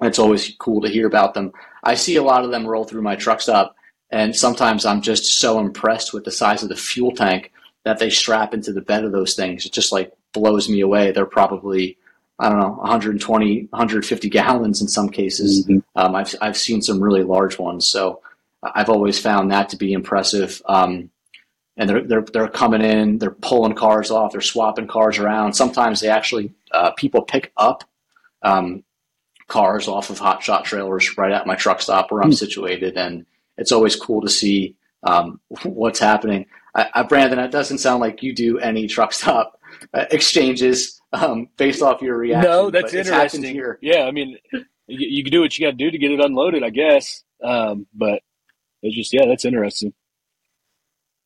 it's 0.00 0.18
always 0.18 0.54
cool 0.58 0.80
to 0.80 0.88
hear 0.88 1.06
about 1.06 1.34
them. 1.34 1.52
I 1.84 1.94
see 1.94 2.16
a 2.16 2.22
lot 2.22 2.44
of 2.44 2.50
them 2.50 2.66
roll 2.66 2.84
through 2.84 3.02
my 3.02 3.16
truck 3.16 3.40
stop, 3.40 3.74
and 4.10 4.34
sometimes 4.34 4.86
I'm 4.86 5.02
just 5.02 5.38
so 5.38 5.58
impressed 5.58 6.14
with 6.14 6.24
the 6.24 6.30
size 6.30 6.62
of 6.62 6.68
the 6.68 6.76
fuel 6.76 7.12
tank 7.12 7.52
that 7.84 7.98
they 7.98 8.10
strap 8.10 8.54
into 8.54 8.72
the 8.72 8.80
bed 8.80 9.04
of 9.04 9.12
those 9.12 9.34
things. 9.34 9.66
It 9.66 9.72
just 9.72 9.92
like 9.92 10.12
blows 10.32 10.68
me 10.68 10.80
away. 10.80 11.10
They're 11.10 11.26
probably 11.26 11.98
I 12.38 12.48
don't 12.48 12.60
know, 12.60 12.70
120, 12.70 13.68
150 13.70 14.28
gallons 14.28 14.80
in 14.80 14.88
some 14.88 15.08
cases. 15.08 15.66
Mm-hmm. 15.66 15.78
Um, 15.96 16.14
I've, 16.14 16.34
I've 16.40 16.56
seen 16.56 16.82
some 16.82 17.02
really 17.02 17.24
large 17.24 17.58
ones. 17.58 17.86
So 17.86 18.20
I've 18.62 18.88
always 18.88 19.18
found 19.18 19.50
that 19.50 19.68
to 19.70 19.76
be 19.76 19.92
impressive. 19.92 20.62
Um, 20.66 21.10
and 21.76 21.88
they're, 21.88 22.02
they're, 22.02 22.24
they're 22.32 22.48
coming 22.48 22.82
in, 22.82 23.18
they're 23.18 23.30
pulling 23.30 23.74
cars 23.74 24.10
off, 24.10 24.32
they're 24.32 24.40
swapping 24.40 24.86
cars 24.86 25.18
around. 25.18 25.54
Sometimes 25.54 26.00
they 26.00 26.08
actually, 26.08 26.52
uh, 26.72 26.92
people 26.92 27.22
pick 27.22 27.52
up 27.56 27.84
um, 28.42 28.84
cars 29.48 29.88
off 29.88 30.10
of 30.10 30.18
hot 30.18 30.42
shot 30.42 30.64
trailers 30.64 31.16
right 31.18 31.32
at 31.32 31.46
my 31.46 31.54
truck 31.56 31.80
stop 31.80 32.10
where 32.10 32.20
I'm 32.20 32.30
mm-hmm. 32.30 32.34
situated. 32.34 32.96
And 32.96 33.26
it's 33.56 33.72
always 33.72 33.96
cool 33.96 34.20
to 34.20 34.28
see 34.28 34.76
um, 35.02 35.40
what's 35.64 35.98
happening. 35.98 36.46
I, 36.74 36.88
I, 36.94 37.02
Brendan, 37.02 37.40
it 37.40 37.50
doesn't 37.50 37.78
sound 37.78 38.00
like 38.00 38.22
you 38.22 38.32
do 38.32 38.58
any 38.58 38.86
truck 38.86 39.12
stop 39.12 39.60
uh, 39.92 40.04
exchanges 40.10 40.97
um, 41.12 41.48
based 41.56 41.82
off 41.82 42.02
your 42.02 42.16
reaction. 42.16 42.50
No, 42.50 42.70
that's 42.70 42.94
interesting. 42.94 43.42
Here. 43.42 43.78
Yeah, 43.80 44.04
I 44.04 44.10
mean, 44.10 44.36
you, 44.52 44.62
you, 45.08 45.22
can 45.22 45.32
do 45.32 45.40
what 45.40 45.58
you 45.58 45.66
got 45.66 45.72
to 45.72 45.76
do 45.76 45.90
to 45.90 45.98
get 45.98 46.10
it 46.10 46.20
unloaded, 46.20 46.62
I 46.62 46.70
guess. 46.70 47.24
Um, 47.42 47.86
but 47.94 48.22
it's 48.82 48.96
just, 48.96 49.12
yeah, 49.12 49.26
that's 49.26 49.44
interesting. 49.44 49.92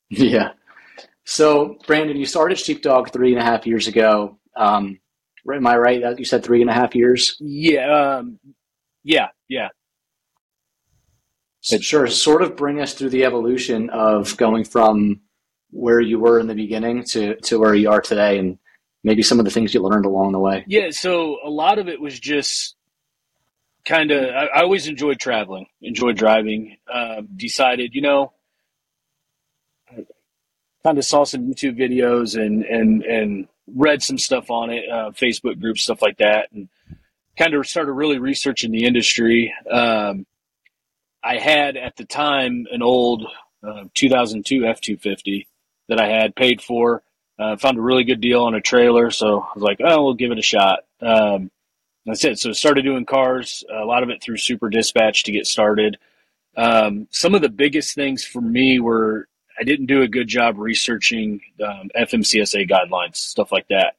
Yeah. 0.09 0.51
So, 1.25 1.79
Brendan, 1.87 2.17
you 2.17 2.27
started 2.27 2.59
Sheepdog 2.59 3.11
three 3.11 3.33
and 3.33 3.41
a 3.41 3.45
half 3.45 3.65
years 3.65 3.87
ago. 3.87 4.37
Um, 4.55 4.99
am 5.51 5.65
I 5.65 5.77
right? 5.77 6.19
You 6.19 6.25
said 6.25 6.43
three 6.43 6.61
and 6.61 6.69
a 6.69 6.73
half 6.73 6.93
years. 6.93 7.35
Yeah. 7.39 8.17
Um, 8.19 8.37
yeah. 9.03 9.29
Yeah. 9.47 9.69
sure. 11.61 12.05
Sort 12.05 12.43
of 12.43 12.55
bring 12.55 12.79
us 12.79 12.93
through 12.93 13.09
the 13.09 13.23
evolution 13.23 13.89
of 13.89 14.37
going 14.37 14.65
from 14.65 15.21
where 15.71 16.01
you 16.01 16.19
were 16.19 16.39
in 16.39 16.45
the 16.45 16.53
beginning 16.53 17.05
to, 17.05 17.35
to 17.37 17.57
where 17.57 17.73
you 17.73 17.89
are 17.89 18.01
today 18.01 18.37
and 18.37 18.59
maybe 19.03 19.21
some 19.21 19.39
of 19.39 19.45
the 19.45 19.51
things 19.51 19.73
you 19.73 19.81
learned 19.81 20.05
along 20.05 20.31
the 20.31 20.39
way. 20.39 20.63
Yeah. 20.67 20.89
So 20.91 21.37
a 21.43 21.49
lot 21.49 21.79
of 21.79 21.87
it 21.87 21.99
was 21.99 22.19
just 22.19 22.75
kind 23.85 24.11
of, 24.11 24.23
I, 24.23 24.45
I, 24.45 24.61
always 24.61 24.87
enjoyed 24.87 25.19
traveling, 25.19 25.67
enjoyed 25.81 26.15
driving, 26.15 26.77
um, 26.91 27.27
decided, 27.35 27.93
you 27.93 28.01
know, 28.01 28.31
kind 30.83 30.97
of 30.97 31.05
saw 31.05 31.23
some 31.23 31.41
YouTube 31.41 31.77
videos 31.77 32.39
and, 32.39 32.63
and, 32.63 33.03
and 33.03 33.47
read 33.67 34.01
some 34.01 34.17
stuff 34.17 34.49
on 34.49 34.69
it, 34.69 34.83
uh, 34.89 35.11
Facebook 35.11 35.59
groups, 35.59 35.81
stuff 35.81 36.01
like 36.01 36.17
that. 36.17 36.49
And 36.51 36.69
kind 37.37 37.53
of 37.53 37.67
started 37.67 37.93
really 37.93 38.19
researching 38.19 38.71
the 38.71 38.85
industry. 38.85 39.53
Um, 39.69 40.25
I 41.23 41.37
had 41.37 41.77
at 41.77 41.95
the 41.95 42.05
time 42.05 42.67
an 42.71 42.81
old 42.81 43.25
uh, 43.65 43.85
2002 43.93 44.65
F 44.65 44.81
250 44.81 45.47
that 45.87 45.99
I 45.99 46.07
had 46.07 46.35
paid 46.35 46.61
for. 46.61 47.01
Uh, 47.43 47.57
found 47.57 47.77
a 47.77 47.81
really 47.81 48.05
good 48.05 48.21
deal 48.21 48.43
on 48.43 48.55
a 48.55 48.61
trailer, 48.61 49.11
so 49.11 49.41
I 49.41 49.51
was 49.53 49.63
like, 49.63 49.79
"Oh, 49.83 50.03
we'll 50.03 50.13
give 50.13 50.31
it 50.31 50.39
a 50.39 50.43
shot." 50.43 50.85
Um, 51.01 51.51
that's 52.05 52.23
it. 52.23 52.39
So 52.39 52.53
started 52.53 52.83
doing 52.83 53.05
cars, 53.05 53.63
a 53.69 53.83
lot 53.85 54.03
of 54.03 54.09
it 54.09 54.21
through 54.21 54.37
Super 54.37 54.69
Dispatch 54.69 55.23
to 55.23 55.31
get 55.31 55.45
started. 55.45 55.97
Um, 56.55 57.07
some 57.11 57.35
of 57.35 57.41
the 57.41 57.49
biggest 57.49 57.95
things 57.95 58.23
for 58.23 58.41
me 58.41 58.79
were 58.79 59.27
I 59.59 59.63
didn't 59.63 59.87
do 59.87 60.01
a 60.01 60.07
good 60.07 60.27
job 60.27 60.57
researching 60.57 61.41
um, 61.65 61.89
FMCSA 61.95 62.69
guidelines, 62.69 63.17
stuff 63.17 63.51
like 63.51 63.67
that. 63.69 63.95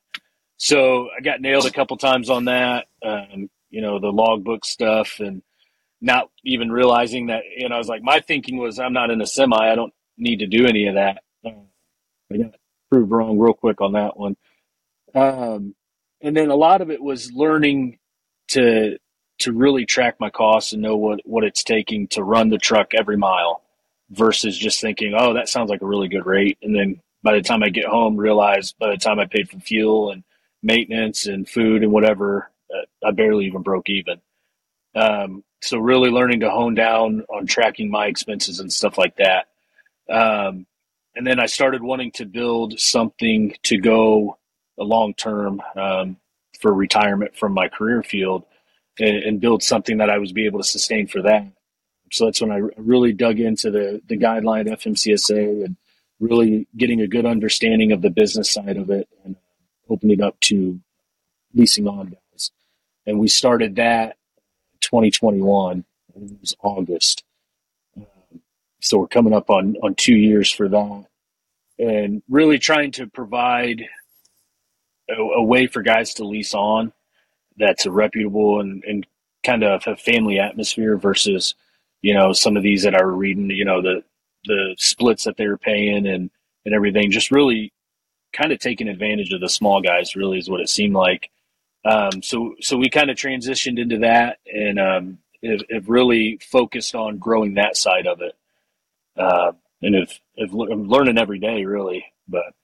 So 0.57 1.09
I 1.17 1.21
got 1.21 1.41
nailed 1.41 1.67
a 1.67 1.71
couple 1.71 1.97
times 1.97 2.31
on 2.31 2.47
that. 2.47 2.87
Um, 3.03 3.51
you 3.71 3.83
know, 3.83 3.99
the 3.99 4.13
logbook 4.13 4.65
stuff 4.65 5.21
and 5.21 5.43
not 6.01 6.31
even 6.45 6.71
realizing 6.71 7.27
that, 7.27 7.43
you 7.57 7.69
know, 7.69 7.75
I 7.75 7.79
was 7.79 7.89
like, 7.89 8.03
my 8.03 8.21
thinking 8.21 8.57
was 8.57 8.79
I'm 8.79 8.93
not 8.93 9.11
in 9.11 9.21
a 9.21 9.27
semi. 9.27 9.57
I 9.57 9.75
don't 9.75 9.93
need 10.17 10.41
to 10.41 10.47
do 10.47 10.67
any 10.67 10.87
of 10.87 10.95
that. 10.95 11.23
Um, 11.45 11.67
I 12.33 12.37
got 12.37 12.55
wrong 13.03 13.39
real 13.39 13.55
quick 13.55 13.81
on 13.81 13.93
that 13.93 14.17
one. 14.17 14.37
Um, 15.15 15.75
and 16.21 16.37
then 16.37 16.51
a 16.51 16.57
lot 16.57 16.81
of 16.81 16.91
it 16.91 17.03
was 17.03 17.33
learning 17.33 17.99
to, 18.49 18.99
to 19.41 19.53
really 19.53 19.87
track 19.87 20.17
my 20.21 20.31
costs 20.31 20.73
and 20.73 20.83
know 20.83 20.97
what, 20.97 21.21
what 21.25 21.45
it's 21.45 21.63
taking 21.63 22.09
to 22.09 22.23
run 22.23 22.51
the 22.51 22.59
truck 22.59 22.95
every 22.95 23.17
mile 23.17 23.63
versus 24.11 24.57
just 24.57 24.81
thinking, 24.81 25.15
oh, 25.17 25.35
that 25.35 25.49
sounds 25.49 25.71
like 25.71 25.83
a 25.83 25.87
really 25.87 26.09
good 26.09 26.27
rate. 26.27 26.59
And 26.63 26.75
then 26.75 27.01
by 27.23 27.35
the 27.35 27.43
time 27.43 27.63
I 27.63 27.69
get 27.71 27.87
home, 27.87 28.17
realize 28.17 28.73
by 28.73 28.91
the 28.91 28.97
time 28.97 29.19
I 29.19 29.27
paid 29.27 29.49
for 29.49 29.59
fuel 29.59 30.11
and 30.11 30.23
maintenance 30.63 31.27
and 31.27 31.49
food 31.49 31.83
and 31.83 31.93
whatever, 31.93 32.51
uh, 32.73 33.07
I 33.07 33.11
barely 33.13 33.47
even 33.47 33.63
broke 33.63 33.89
even. 33.89 34.21
Um, 34.95 35.43
so 35.61 35.79
really 35.79 36.11
learning 36.11 36.41
to 36.41 36.51
hone 36.51 36.75
down 36.75 37.25
on 37.29 37.47
tracking 37.47 37.91
my 37.91 38.07
expenses 38.07 38.61
and 38.61 38.73
stuff 38.73 38.99
like 38.99 39.17
that. 39.17 39.49
Um, 40.11 40.67
and 41.17 41.27
then 41.27 41.39
I 41.39 41.47
started 41.47 41.83
wanting 41.83 42.11
to 42.13 42.27
build 42.27 42.79
something 42.79 43.55
to 43.65 43.79
go 43.79 44.39
long 44.79 45.15
term 45.15 45.61
um, 45.77 46.17
for 46.61 46.73
retirement 46.73 47.37
from 47.37 47.53
my 47.53 47.69
career 47.69 48.03
field 48.03 48.45
and, 48.99 49.17
and, 49.17 49.41
build 49.41 49.63
something 49.63 49.99
that 49.99 50.11
I 50.11 50.19
was 50.19 50.33
be 50.33 50.47
able 50.47 50.61
to 50.61 50.65
sustain 50.65 51.07
for 51.07 51.23
that. 51.23 51.47
So 52.13 52.27
that's 52.27 52.41
when 52.41 52.53
I 52.53 52.61
really 52.77 53.13
dug 53.13 53.41
into 53.41 53.71
the 53.71 54.01
the 54.07 54.17
guideline 54.17 54.69
FMCSA 54.69 55.65
and 55.65 55.77
really 56.21 56.69
getting 56.77 57.01
a 57.01 57.09
good 57.09 57.27
understanding 57.27 57.93
of 57.93 58.03
the 58.03 58.11
business 58.11 58.51
side 58.51 58.77
of 58.77 58.91
it 58.91 59.09
and 59.25 59.37
opening 59.89 60.23
up 60.23 60.39
to 60.41 60.81
leasing 61.55 61.87
on 61.87 62.07
guys. 62.07 62.51
And 63.07 63.19
we 63.19 63.29
started 63.29 63.77
that 63.77 64.17
2021. 64.81 65.85
it 66.15 66.41
was 66.41 66.57
August. 66.63 67.25
So 68.85 68.99
we're 68.99 69.07
coming 69.09 69.33
up 69.33 69.49
on, 69.49 69.77
on 69.83 69.95
two 69.95 70.15
years 70.15 70.53
for 70.53 70.69
that. 70.69 71.07
And 71.79 72.23
really 72.29 72.59
trying 72.59 72.93
to 72.93 73.07
provide 73.07 73.83
a, 75.09 75.15
a 75.15 75.43
way 75.43 75.67
for 75.67 75.81
guys 75.81 76.13
to 76.15 76.25
lease 76.25 76.53
on 76.53 76.93
that's 77.57 77.87
a 77.87 77.91
reputable 77.91 78.61
and, 78.61 78.85
and 78.85 79.07
kind 79.43 79.65
of 79.65 79.83
a 79.87 79.97
family 79.97 80.39
atmosphere 80.39 80.99
versus, 80.99 81.55
you 82.03 82.13
know, 82.13 82.35
some 82.35 82.59
of 82.59 82.63
these 82.63 82.83
that 82.83 82.95
I 82.95 83.03
reading, 83.03 83.49
you 83.51 83.65
know, 83.65 83.81
the 83.81 84.05
the 84.45 84.75
splits 84.79 85.25
that 85.25 85.39
they 85.39 85.47
were 85.47 85.57
paying 85.57 86.07
and, 86.07 86.31
and 86.67 86.75
everything, 86.75 87.11
just 87.11 87.31
really 87.31 87.73
kind 88.35 88.53
of 88.53 88.59
taking 88.59 88.89
advantage 88.89 89.33
of 89.33 89.41
the 89.41 89.49
small 89.49 89.81
guys. 89.81 90.15
Really, 90.15 90.39
is 90.39 90.51
what 90.51 90.61
it 90.61 90.69
seemed 90.69 90.95
like. 90.95 91.31
Um, 91.87 92.23
so 92.23 92.55
so 92.61 92.77
we 92.77 92.91
kind 92.91 93.11
of 93.11 93.17
transitioned 93.17 93.79
into 93.79 93.99
that 94.01 94.41
and 94.47 94.79
um, 94.79 95.19
have, 95.43 95.89
really 95.89 96.39
focused 96.43 96.95
on 96.95 97.17
growing 97.17 97.55
that 97.55 97.79
side 97.79 98.07
of 98.07 98.21
it. 98.21 98.37
Uh, 99.17 99.53
and 99.83 99.95
if 99.95 100.21
I'm 100.37 100.89
learning 100.89 101.19
every 101.19 101.39
day, 101.39 101.65
really. 101.65 102.05
But 102.29 102.55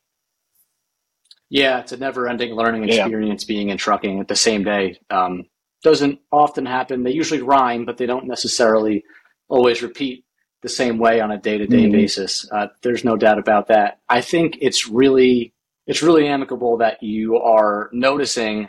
yeah, 1.49 1.81
it's 1.81 1.93
a 1.93 1.97
never-ending 1.97 2.55
learning 2.55 2.85
experience 2.89 3.45
yeah. 3.45 3.55
being 3.55 3.69
in 3.71 3.77
trucking 3.77 4.21
at 4.21 4.29
the 4.29 4.37
same 4.37 4.65
day. 4.65 4.99
Um, 5.11 5.45
doesn't 5.83 6.21
often 6.31 6.67
happen. 6.67 7.03
They 7.03 7.13
usually 7.13 7.43
rhyme, 7.43 7.85
but 7.85 7.97
they 7.97 8.07
don't 8.07 8.27
necessarily 8.27 9.05
always 9.49 9.83
repeat 9.83 10.25
the 10.63 10.69
same 10.69 10.99
way 10.99 11.21
on 11.21 11.31
a 11.31 11.39
day-to-day 11.39 11.85
mm-hmm. 11.85 11.93
basis. 11.93 12.47
Uh, 12.53 12.69
there's 12.83 13.05
no 13.05 13.17
doubt 13.17 13.39
about 13.39 13.69
that. 13.69 14.01
I 14.09 14.21
think 14.21 14.59
it's 14.61 14.89
really 14.89 15.55
it's 15.87 16.03
really 16.03 16.29
amicable 16.29 16.77
that 16.79 17.03
you 17.03 17.37
are 17.39 17.91
noticing 17.93 18.69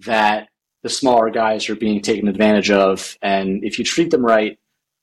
that 0.00 0.48
the 0.82 0.88
smaller 0.88 1.30
guys 1.30 1.68
are 1.68 1.74
being 1.74 2.00
taken 2.00 2.28
advantage 2.28 2.70
of. 2.70 3.16
And 3.22 3.64
if 3.64 3.78
you 3.78 3.84
treat 3.84 4.10
them 4.10 4.24
right 4.24 4.58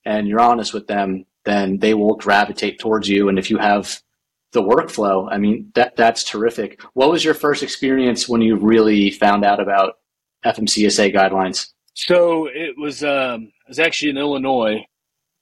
and 0.06 0.28
you're 0.28 0.40
honest 0.40 0.74
with 0.74 0.88
them, 0.88 1.26
then 1.48 1.80
they 1.80 1.94
will 1.94 2.16
gravitate 2.16 2.78
towards 2.78 3.08
you. 3.08 3.30
And 3.30 3.40
if 3.40 3.50
you 3.50 3.58
have 3.58 4.02
the 4.52 4.62
workflow, 4.62 5.28
I 5.32 5.38
mean, 5.38 5.72
that 5.76 5.96
that's 5.96 6.24
terrific. 6.24 6.82
What 6.94 7.10
was 7.10 7.24
your 7.24 7.34
first 7.34 7.64
experience 7.64 8.28
when 8.28 8.42
you 8.42 8.58
really 8.58 9.12
found 9.12 9.46
out 9.46 9.62
about 9.62 9.96
FMCSA 10.46 11.16
guidelines? 11.16 11.70
So 11.94 12.48
it 12.48 12.78
was 12.78 13.02
um, 13.04 13.52
I 13.66 13.70
was 13.70 13.80
actually 13.80 14.12
in 14.12 14.18
Illinois. 14.18 14.86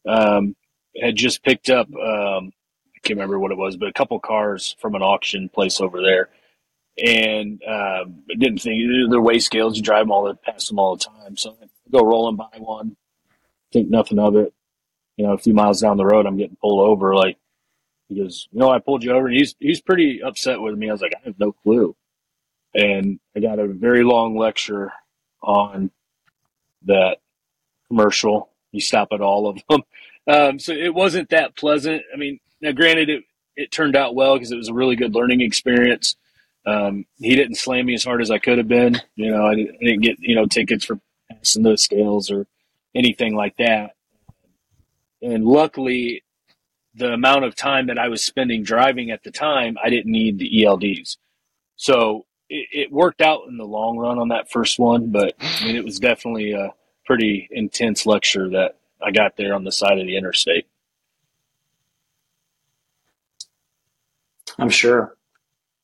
Um, 0.07 0.55
had 1.01 1.15
just 1.15 1.43
picked 1.43 1.69
up 1.71 1.88
um, 1.88 2.51
I 2.95 3.00
can't 3.03 3.17
remember 3.17 3.39
what 3.39 3.51
it 3.51 3.57
was, 3.57 3.75
but 3.75 3.89
a 3.89 3.93
couple 3.93 4.19
cars 4.19 4.75
from 4.79 4.93
an 4.93 5.01
auction 5.01 5.50
place 5.50 5.81
over 5.81 6.01
there, 6.01 6.29
and 7.03 7.62
uh, 7.63 8.05
didn't 8.38 8.59
think 8.59 8.79
they're 9.09 9.19
weigh 9.19 9.39
scales. 9.39 9.75
You 9.75 9.81
drive 9.81 10.03
them 10.03 10.12
all, 10.12 10.25
the, 10.25 10.35
pass 10.35 10.67
them 10.67 10.77
all 10.77 10.95
the 10.95 11.03
time. 11.03 11.35
So 11.35 11.57
I 11.62 11.65
go 11.91 12.05
roll 12.05 12.29
and 12.29 12.38
buy 12.38 12.57
one, 12.59 12.95
think 13.74 13.89
nothing 13.89 14.19
of 14.19 14.35
it. 14.35 14.53
You 15.17 15.25
know, 15.25 15.34
a 15.34 15.38
few 15.38 15.53
miles 15.53 15.81
down 15.81 15.98
the 15.98 16.05
road, 16.05 16.25
I'm 16.25 16.38
getting 16.38 16.57
pulled 16.57 16.88
over. 16.88 17.15
Like 17.15 17.38
he 18.10 18.19
goes, 18.19 18.48
you 18.51 18.60
know, 18.60 18.69
I 18.69 18.79
pulled 18.79 19.03
you 19.03 19.12
over. 19.12 19.27
And 19.27 19.36
he's 19.36 19.55
he's 19.60 19.81
pretty 19.81 20.22
upset 20.22 20.62
with 20.62 20.77
me. 20.77 20.89
I 20.89 20.93
was 20.93 21.01
like, 21.01 21.13
I 21.15 21.25
have 21.25 21.39
no 21.39 21.51
clue, 21.51 21.95
and 22.74 23.19
I 23.36 23.39
got 23.39 23.60
a 23.60 23.67
very 23.67 24.03
long 24.03 24.38
lecture 24.38 24.91
on 25.41 25.91
that 26.86 27.17
commercial. 27.88 28.50
You 28.72 28.81
stop 28.81 29.10
at 29.12 29.22
all 29.22 29.48
of 29.48 29.62
them. 29.69 29.84
Um, 30.27 30.57
so 30.57 30.72
it 30.74 30.91
wasn't 30.91 31.29
that 31.29 31.55
pleasant. 31.55 32.01
I 32.12 32.17
mean, 32.17 32.39
now, 32.60 32.72
granted, 32.72 33.10
it 33.12 33.24
it 33.55 33.72
turned 33.72 33.95
out 33.95 34.15
well 34.15 34.36
because 34.36 34.51
it 34.51 34.57
was 34.57 34.69
a 34.69 34.74
really 34.74 34.95
good 34.95 35.13
learning 35.13 35.41
experience. 35.41 36.15
Um, 36.65 37.05
he 37.17 37.36
didn't 37.36 37.57
slam 37.57 37.86
me 37.86 37.93
as 37.93 38.03
hard 38.03 38.22
as 38.22 38.31
I 38.31 38.39
could 38.39 38.57
have 38.57 38.67
been. 38.67 39.00
You 39.15 39.31
know, 39.31 39.45
I 39.45 39.55
didn't, 39.55 39.75
I 39.75 39.86
didn't 39.86 40.01
get 40.01 40.17
you 40.19 40.36
know 40.36 40.48
tickets 40.48 40.86
for 40.86 41.00
passing 41.31 41.63
those 41.63 41.84
scales 41.84 42.31
or 42.31 42.48
anything 42.95 43.36
like 43.36 43.55
that. 43.57 43.91
And 45.22 45.45
luckily, 45.45 46.24
the 46.93 47.13
amount 47.13 47.45
of 47.45 47.55
time 47.55 47.88
that 47.88 48.00
I 48.00 48.07
was 48.07 48.24
spending 48.24 48.63
driving 48.63 49.12
at 49.12 49.24
the 49.24 49.31
time, 49.31 49.77
I 49.84 49.89
didn't 49.89 50.12
need 50.12 50.39
the 50.39 50.63
ELDs. 50.63 51.17
So 51.75 52.25
it, 52.50 52.67
it, 52.72 52.91
worked 52.91 53.22
out 53.22 53.41
in 53.50 53.57
the 53.57 53.65
long 53.65 53.98
run 53.98 54.17
on 54.17 54.29
that 54.29 54.50
first 54.50 54.79
one, 54.79 55.12
but 55.12 55.34
I 55.39 55.65
mean, 55.65 55.75
it 55.75 55.84
was 55.84 56.00
definitely 56.00 56.53
a 56.53 56.74
pretty 57.05 57.50
intense 57.51 58.05
lecture 58.05 58.50
that 58.51 58.77
I 59.05 59.12
got 59.12 59.36
there 59.36 59.53
on 59.53 59.63
the 59.63 59.72
side 59.72 60.00
of 60.00 60.05
the 60.05 60.17
interstate. 60.17 60.67
I'm 64.57 64.69
sure. 64.69 65.14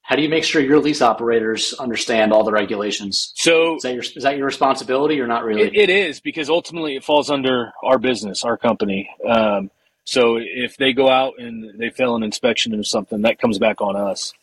How 0.01 0.15
do 0.15 0.21
you 0.21 0.29
make 0.29 0.43
sure 0.43 0.61
your 0.61 0.79
lease 0.79 1.01
operators 1.01 1.73
understand 1.73 2.33
all 2.33 2.43
the 2.43 2.51
regulations? 2.51 3.31
So 3.35 3.75
is 3.75 3.83
that 3.83 3.93
your, 3.93 4.03
is 4.03 4.23
that 4.23 4.37
your 4.37 4.45
responsibility 4.45 5.19
or 5.21 5.27
not 5.27 5.43
really? 5.43 5.63
it, 5.63 5.75
it 5.75 5.89
is 5.89 6.19
because 6.19 6.49
ultimately 6.49 6.95
it 6.95 7.03
falls 7.03 7.29
under 7.29 7.71
our 7.83 7.97
business, 7.97 8.43
our 8.43 8.57
company. 8.57 9.09
Um, 9.27 9.71
so 10.03 10.37
if 10.37 10.75
they 10.77 10.93
go 10.93 11.09
out 11.09 11.35
and 11.37 11.79
they 11.79 11.89
fail 11.91 12.15
an 12.15 12.23
inspection 12.23 12.73
or 12.73 12.83
something, 12.83 13.21
that 13.21 13.39
comes 13.39 13.59
back 13.59 13.81
on 13.81 13.95
us. 13.95 14.33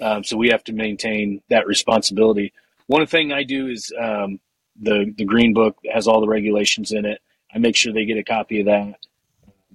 Um, 0.00 0.24
so 0.24 0.36
we 0.36 0.48
have 0.48 0.64
to 0.64 0.72
maintain 0.72 1.42
that 1.50 1.66
responsibility. 1.66 2.52
One 2.86 3.06
thing 3.06 3.32
I 3.32 3.44
do 3.44 3.68
is 3.68 3.92
um, 4.00 4.40
the 4.80 5.14
the 5.16 5.24
green 5.24 5.52
book 5.52 5.76
has 5.92 6.08
all 6.08 6.20
the 6.20 6.28
regulations 6.28 6.90
in 6.90 7.04
it. 7.04 7.20
I 7.54 7.58
make 7.58 7.76
sure 7.76 7.92
they 7.92 8.06
get 8.06 8.16
a 8.16 8.24
copy 8.24 8.60
of 8.60 8.66
that, 8.66 8.96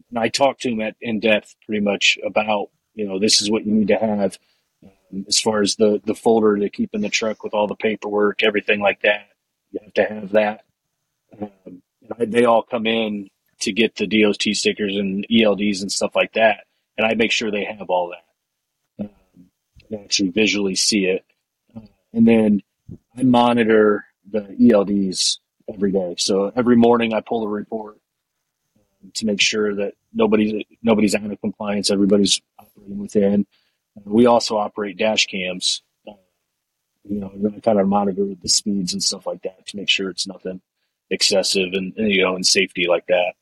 and 0.10 0.20
I 0.20 0.27
talk 0.27 0.60
to 0.60 0.70
them 0.70 0.82
at 0.82 0.96
in 1.00 1.20
depth 1.20 1.56
pretty 1.65 1.82
much 1.82 2.17
about 2.25 2.70
you 2.98 3.08
know, 3.08 3.20
this 3.20 3.41
is 3.41 3.50
what 3.50 3.65
you 3.65 3.72
need 3.72 3.88
to 3.88 3.96
have 3.96 4.38
as 5.27 5.39
far 5.39 5.61
as 5.61 5.75
the, 5.75 6.01
the 6.05 6.15
folder 6.15 6.57
to 6.57 6.69
keep 6.69 6.93
in 6.93 7.01
the 7.01 7.09
truck 7.09 7.43
with 7.43 7.53
all 7.53 7.67
the 7.67 7.75
paperwork, 7.75 8.43
everything 8.43 8.79
like 8.79 9.01
that. 9.01 9.29
You 9.71 9.79
have 9.83 9.93
to 9.93 10.03
have 10.03 10.31
that. 10.31 10.65
Um, 11.41 11.81
I, 12.17 12.25
they 12.25 12.45
all 12.45 12.63
come 12.63 12.85
in 12.87 13.29
to 13.61 13.71
get 13.71 13.95
the 13.95 14.07
DOT 14.07 14.41
stickers 14.53 14.95
and 14.95 15.25
ELDs 15.29 15.81
and 15.81 15.91
stuff 15.91 16.15
like 16.15 16.33
that, 16.33 16.65
and 16.97 17.05
I 17.05 17.15
make 17.15 17.31
sure 17.31 17.51
they 17.51 17.65
have 17.65 17.89
all 17.89 18.13
that. 18.99 19.05
Um, 19.05 19.49
actually 20.03 20.29
visually 20.29 20.75
see 20.75 21.05
it, 21.05 21.25
uh, 21.75 21.81
and 22.13 22.27
then 22.27 22.61
I 23.17 23.23
monitor 23.23 24.05
the 24.29 24.41
ELDs 24.41 25.39
every 25.73 25.91
day. 25.91 26.15
So 26.17 26.51
every 26.55 26.75
morning 26.75 27.13
I 27.13 27.21
pull 27.21 27.43
a 27.43 27.47
report 27.47 27.97
um, 29.03 29.11
to 29.15 29.25
make 29.25 29.41
sure 29.41 29.75
that 29.75 29.95
nobody's 30.13 30.63
nobody's 30.81 31.15
out 31.15 31.31
of 31.31 31.41
compliance. 31.41 31.91
Everybody's 31.91 32.41
operating 32.59 32.99
within. 32.99 33.47
We 34.05 34.25
also 34.25 34.57
operate 34.57 34.97
dash 34.97 35.27
cams. 35.27 35.81
Uh, 36.07 36.13
you 37.03 37.19
know, 37.19 37.31
I 37.55 37.59
kind 37.59 37.79
of 37.79 37.87
monitor 37.87 38.25
the 38.41 38.49
speeds 38.49 38.93
and 38.93 39.01
stuff 39.01 39.25
like 39.25 39.41
that 39.43 39.65
to 39.67 39.77
make 39.77 39.89
sure 39.89 40.09
it's 40.09 40.27
nothing 40.27 40.61
excessive 41.09 41.69
and 41.73 41.93
you 41.95 42.21
know 42.21 42.35
and 42.35 42.45
safety 42.45 42.85
like 42.87 43.07
that. 43.07 43.33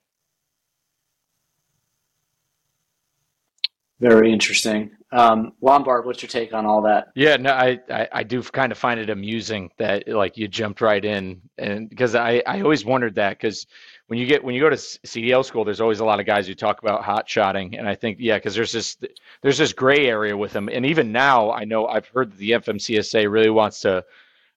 Very 4.00 4.32
interesting. 4.32 4.92
Um, 5.12 5.54
Lombard, 5.62 6.06
what's 6.06 6.22
your 6.22 6.30
take 6.30 6.54
on 6.54 6.66
all 6.66 6.82
that? 6.82 7.08
Yeah, 7.16 7.38
no, 7.38 7.52
I, 7.52 7.80
I, 7.90 8.08
I, 8.12 8.24
do 8.24 8.42
kind 8.42 8.74
of 8.74 8.78
find 8.78 9.00
it 9.00 9.10
amusing 9.10 9.72
that 9.78 10.10
like 10.10 10.36
you 10.36 10.50
jumped 10.50 10.82
right 10.82 11.04
in, 11.04 11.42
and 11.58 11.90
because 11.90 12.16
I, 12.16 12.44
I 12.46 12.60
always 12.60 12.84
wondered 12.84 13.16
that 13.16 13.38
because 13.38 13.66
when 14.08 14.20
you 14.20 14.26
get 14.26 14.44
when 14.44 14.54
you 14.54 14.60
go 14.60 14.70
to 14.70 14.76
CDL 14.76 15.46
school, 15.46 15.64
there's 15.64 15.80
always 15.80 16.02
a 16.02 16.06
lot 16.06 16.20
of 16.20 16.26
guys 16.26 16.48
who 16.48 16.56
talk 16.56 16.82
about 16.82 17.06
hot 17.06 17.30
shotting, 17.30 17.78
and 17.78 17.88
I 17.88 17.96
think 17.96 18.18
yeah, 18.20 18.36
because 18.38 18.56
there's 18.56 18.74
this 18.74 18.98
there's 19.42 19.58
this 19.58 19.72
gray 19.72 20.08
area 20.08 20.36
with 20.36 20.52
them, 20.52 20.68
and 20.68 20.86
even 20.86 21.14
now 21.14 21.52
I 21.52 21.64
know 21.64 21.88
I've 21.88 22.08
heard 22.08 22.32
that 22.32 22.38
the 22.38 22.52
FMCSA 22.52 23.32
really 23.32 23.50
wants 23.50 23.80
to, 23.82 24.04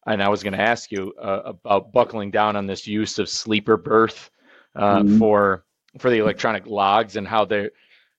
and 0.07 0.21
I 0.21 0.29
was 0.29 0.43
going 0.43 0.55
to 0.55 0.61
ask 0.61 0.91
you 0.91 1.15
uh, 1.23 1.53
about 1.65 1.93
buckling 1.93 2.33
down 2.33 2.57
on 2.57 2.67
this 2.67 2.89
use 2.89 3.21
of 3.21 3.29
sleeper 3.29 3.77
berth 3.77 4.31
uh, 4.75 5.01
mm-hmm. 5.01 5.19
for 5.19 5.65
for 5.99 6.11
the 6.11 6.19
electronic 6.19 6.67
logs 6.67 7.15
and 7.15 7.29
how 7.29 7.45
they're 7.45 7.71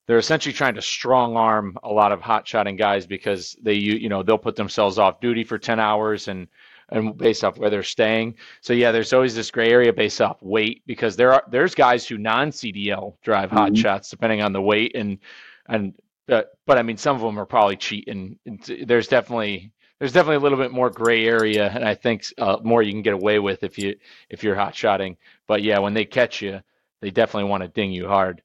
they're 0.09 0.17
essentially 0.17 0.53
trying 0.53 0.73
to 0.73 0.81
strong 0.81 1.37
arm 1.37 1.77
a 1.83 1.93
lot 1.93 2.11
of 2.11 2.19
hot 2.19 2.47
shotting 2.47 2.75
guys 2.75 3.05
because 3.05 3.55
they 3.61 3.75
you 3.75 4.09
know 4.09 4.23
they'll 4.23 4.39
put 4.39 4.55
themselves 4.55 4.97
off 4.97 5.21
duty 5.21 5.43
for 5.43 5.59
10 5.59 5.79
hours 5.79 6.27
and 6.27 6.47
and 6.89 7.15
based 7.15 7.43
off 7.43 7.59
where 7.59 7.69
they're 7.69 7.83
staying. 7.83 8.33
So 8.61 8.73
yeah, 8.73 8.91
there's 8.91 9.13
always 9.13 9.35
this 9.35 9.51
gray 9.51 9.69
area 9.69 9.93
based 9.93 10.19
off 10.19 10.41
weight 10.41 10.81
because 10.87 11.15
there 11.15 11.31
are 11.31 11.43
there's 11.51 11.75
guys 11.75 12.07
who 12.07 12.17
non 12.17 12.49
CDL 12.49 13.17
drive 13.21 13.51
hot 13.51 13.73
mm-hmm. 13.73 13.81
shots 13.83 14.09
depending 14.09 14.41
on 14.41 14.51
the 14.51 14.59
weight 14.59 14.95
and 14.95 15.19
and 15.67 15.93
uh, 16.27 16.41
but 16.65 16.79
I 16.79 16.81
mean 16.81 16.97
some 16.97 17.15
of 17.15 17.21
them 17.21 17.39
are 17.39 17.45
probably 17.45 17.77
cheating. 17.77 18.39
There's 18.87 19.07
definitely 19.07 19.71
there's 19.99 20.11
definitely 20.11 20.37
a 20.37 20.39
little 20.39 20.57
bit 20.57 20.71
more 20.71 20.89
gray 20.89 21.27
area, 21.27 21.69
and 21.69 21.87
I 21.87 21.93
think 21.93 22.23
uh, 22.39 22.57
more 22.63 22.81
you 22.81 22.93
can 22.93 23.03
get 23.03 23.13
away 23.13 23.37
with 23.37 23.61
if 23.61 23.77
you 23.77 23.95
if 24.31 24.43
you're 24.43 24.55
hot 24.55 24.75
shotting. 24.75 25.17
But 25.45 25.61
yeah, 25.61 25.77
when 25.77 25.93
they 25.93 26.05
catch 26.05 26.41
you, 26.41 26.61
they 26.99 27.11
definitely 27.11 27.51
want 27.51 27.61
to 27.61 27.69
ding 27.69 27.91
you 27.91 28.07
hard. 28.07 28.41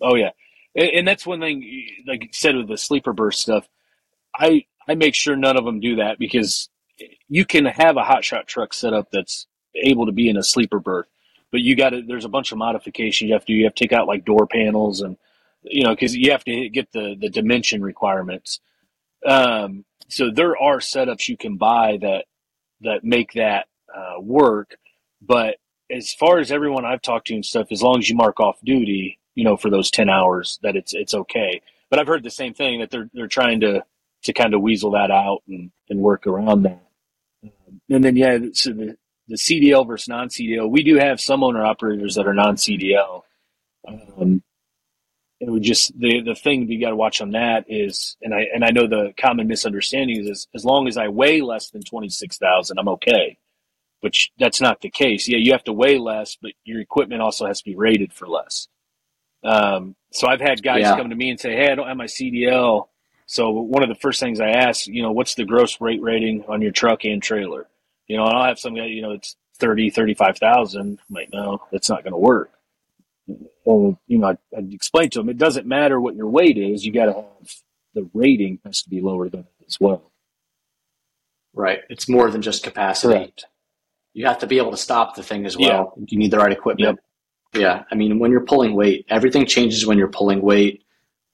Oh 0.00 0.16
yeah, 0.16 0.30
and, 0.74 0.88
and 0.90 1.08
that's 1.08 1.26
one 1.26 1.40
thing, 1.40 1.86
like 2.06 2.22
you 2.22 2.28
said 2.32 2.56
with 2.56 2.68
the 2.68 2.76
sleeper 2.76 3.12
berth 3.12 3.34
stuff. 3.34 3.68
I 4.34 4.66
I 4.88 4.94
make 4.94 5.14
sure 5.14 5.36
none 5.36 5.56
of 5.56 5.64
them 5.64 5.80
do 5.80 5.96
that 5.96 6.18
because 6.18 6.68
you 7.28 7.44
can 7.44 7.64
have 7.66 7.96
a 7.96 8.04
hot 8.04 8.24
shot 8.24 8.46
truck 8.46 8.74
set 8.74 8.92
up 8.92 9.08
that's 9.12 9.46
able 9.74 10.06
to 10.06 10.12
be 10.12 10.28
in 10.28 10.36
a 10.36 10.42
sleeper 10.42 10.80
berth, 10.80 11.06
but 11.52 11.60
you 11.60 11.76
got 11.76 11.90
to. 11.90 12.02
There's 12.02 12.24
a 12.24 12.30
bunch 12.30 12.52
of 12.52 12.58
modifications 12.58 13.28
you 13.28 13.34
have 13.34 13.44
to 13.44 13.52
do. 13.52 13.54
You 13.54 13.64
have 13.64 13.74
to 13.74 13.84
take 13.84 13.92
out 13.92 14.08
like 14.08 14.24
door 14.24 14.46
panels 14.46 15.00
and 15.00 15.16
you 15.62 15.84
know 15.84 15.90
because 15.90 16.16
you 16.16 16.32
have 16.32 16.44
to 16.44 16.68
get 16.68 16.92
the 16.92 17.16
the 17.18 17.28
dimension 17.30 17.82
requirements. 17.82 18.60
Um, 19.24 19.84
so 20.08 20.30
there 20.30 20.56
are 20.56 20.78
setups 20.78 21.28
you 21.28 21.36
can 21.36 21.56
buy 21.56 21.98
that 22.00 22.24
that 22.80 23.04
make 23.04 23.34
that 23.34 23.66
uh, 23.94 24.20
work, 24.20 24.76
but 25.22 25.56
as 25.90 26.12
far 26.12 26.38
as 26.38 26.50
everyone 26.50 26.84
I've 26.84 27.02
talked 27.02 27.28
to 27.28 27.34
and 27.34 27.44
stuff, 27.44 27.68
as 27.70 27.82
long 27.82 27.98
as 27.98 28.08
you 28.08 28.16
mark 28.16 28.40
off 28.40 28.58
duty, 28.64 29.19
you 29.34 29.44
know, 29.44 29.56
for 29.56 29.70
those 29.70 29.90
10 29.90 30.08
hours 30.08 30.58
that 30.62 30.76
it's, 30.76 30.94
it's 30.94 31.14
okay. 31.14 31.62
But 31.90 31.98
I've 31.98 32.06
heard 32.06 32.22
the 32.22 32.30
same 32.30 32.54
thing 32.54 32.80
that 32.80 32.90
they're, 32.90 33.10
they're 33.12 33.28
trying 33.28 33.60
to, 33.60 33.84
to 34.24 34.32
kind 34.32 34.54
of 34.54 34.62
weasel 34.62 34.92
that 34.92 35.10
out 35.10 35.42
and, 35.48 35.70
and 35.88 36.00
work 36.00 36.26
around 36.26 36.62
that. 36.62 36.82
Um, 37.44 37.80
and 37.88 38.04
then, 38.04 38.16
yeah, 38.16 38.38
so 38.52 38.72
the, 38.72 38.96
the 39.28 39.36
CDL 39.36 39.86
versus 39.86 40.08
non 40.08 40.28
CDL, 40.28 40.70
we 40.70 40.82
do 40.82 40.96
have 40.96 41.20
some 41.20 41.44
owner 41.44 41.64
operators 41.64 42.16
that 42.16 42.26
are 42.26 42.34
non 42.34 42.56
CDL. 42.56 43.22
Um, 43.86 44.42
it 45.40 45.48
would 45.48 45.62
just 45.62 45.98
the 45.98 46.20
the 46.22 46.34
thing 46.34 46.68
you 46.68 46.80
got 46.80 46.90
to 46.90 46.96
watch 46.96 47.20
on 47.22 47.30
that 47.30 47.64
is, 47.68 48.16
and 48.22 48.34
I 48.34 48.46
and 48.54 48.64
I 48.64 48.70
know 48.70 48.86
the 48.86 49.14
common 49.18 49.48
misunderstanding 49.48 50.28
is, 50.28 50.46
as 50.54 50.64
long 50.66 50.86
as 50.86 50.98
I 50.98 51.08
weigh 51.08 51.40
less 51.40 51.70
than 51.70 51.82
twenty 51.82 52.10
six 52.10 52.36
thousand, 52.36 52.78
I'm 52.78 52.88
okay. 52.88 53.38
Which 54.00 54.32
that's 54.38 54.60
not 54.60 54.80
the 54.82 54.90
case. 54.90 55.28
Yeah, 55.28 55.38
you 55.38 55.52
have 55.52 55.64
to 55.64 55.72
weigh 55.72 55.98
less, 55.98 56.36
but 56.40 56.52
your 56.64 56.80
equipment 56.80 57.22
also 57.22 57.46
has 57.46 57.60
to 57.60 57.70
be 57.70 57.76
rated 57.76 58.12
for 58.12 58.28
less. 58.28 58.68
Um, 59.42 59.96
so 60.12 60.28
I've 60.28 60.40
had 60.40 60.62
guys 60.62 60.82
yeah. 60.82 60.96
come 60.96 61.10
to 61.10 61.16
me 61.16 61.30
and 61.30 61.40
say, 61.40 61.54
"Hey, 61.54 61.70
I 61.70 61.74
don't 61.74 61.88
have 61.88 61.96
my 61.96 62.06
CDL." 62.06 62.88
So 63.26 63.50
one 63.50 63.84
of 63.84 63.88
the 63.88 63.94
first 63.94 64.18
things 64.18 64.40
I 64.40 64.48
ask, 64.48 64.88
you 64.88 65.02
know, 65.02 65.12
what's 65.12 65.36
the 65.36 65.44
gross 65.44 65.80
rate 65.80 66.02
rating 66.02 66.44
on 66.48 66.60
your 66.60 66.72
truck 66.72 67.04
and 67.04 67.22
trailer? 67.22 67.68
You 68.08 68.16
know, 68.16 68.26
and 68.26 68.36
I'll 68.36 68.44
have 68.44 68.58
some 68.58 68.74
guy, 68.74 68.86
you 68.86 69.02
know, 69.02 69.12
it's 69.12 69.36
30, 69.60 69.90
35,000. 69.90 70.80
I'm 70.80 71.14
like, 71.14 71.32
no, 71.32 71.62
that's 71.70 71.88
not 71.88 72.02
going 72.02 72.12
to 72.12 72.18
work. 72.18 72.50
Well, 73.64 74.00
you 74.08 74.18
know, 74.18 74.30
I, 74.30 74.38
I 74.56 74.62
explained 74.72 75.12
to 75.12 75.20
them, 75.20 75.28
it 75.28 75.38
doesn't 75.38 75.64
matter 75.64 76.00
what 76.00 76.16
your 76.16 76.26
weight 76.26 76.58
is. 76.58 76.84
You 76.84 76.92
got 76.92 77.04
to 77.04 77.12
have 77.12 77.54
the 77.94 78.10
rating 78.14 78.58
has 78.64 78.82
to 78.82 78.90
be 78.90 79.00
lower 79.00 79.28
than 79.28 79.40
it 79.40 79.64
as 79.68 79.78
well. 79.78 80.10
Right. 81.54 81.80
It's 81.88 82.08
more 82.08 82.32
than 82.32 82.42
just 82.42 82.64
capacity. 82.64 83.14
Correct. 83.14 83.44
You 84.12 84.26
have 84.26 84.38
to 84.38 84.48
be 84.48 84.58
able 84.58 84.72
to 84.72 84.76
stop 84.76 85.14
the 85.14 85.22
thing 85.22 85.46
as 85.46 85.56
well. 85.56 85.94
Yeah. 85.96 86.04
You 86.08 86.18
need 86.18 86.32
the 86.32 86.38
right 86.38 86.52
equipment. 86.52 86.96
Yep. 86.96 87.04
Yeah, 87.54 87.84
I 87.90 87.94
mean, 87.96 88.18
when 88.18 88.30
you're 88.30 88.44
pulling 88.44 88.74
weight, 88.74 89.06
everything 89.08 89.46
changes 89.46 89.86
when 89.86 89.98
you're 89.98 90.08
pulling 90.08 90.40
weight. 90.40 90.84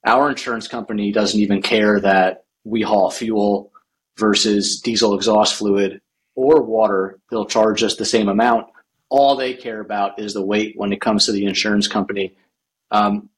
Our 0.05 0.31
insurance 0.31 0.69
company 0.69 1.13
doesn't 1.13 1.41
even 1.41 1.63
care 1.63 2.01
that 2.01 2.45
we 2.65 2.83
haul 2.83 3.11
fuel 3.11 3.73
versus 4.19 4.81
diesel 4.81 5.15
exhaust 5.15 5.55
fluid 5.57 6.01
or 6.35 6.63
water. 6.63 7.19
They'll 7.31 7.47
charge 7.47 7.83
us 7.83 7.97
the 7.97 8.05
same 8.05 8.29
amount. 8.29 8.69
All 9.11 9.37
they 9.37 9.55
care 9.55 9.81
about 9.81 10.19
is 10.19 10.33
the 10.35 10.45
weight 10.45 10.75
when 10.77 10.93
it 10.93 11.01
comes 11.01 11.27
to 11.27 11.33
the 11.33 11.45
insurance 11.47 11.87
company. 11.87 12.35
Um, 12.91 13.29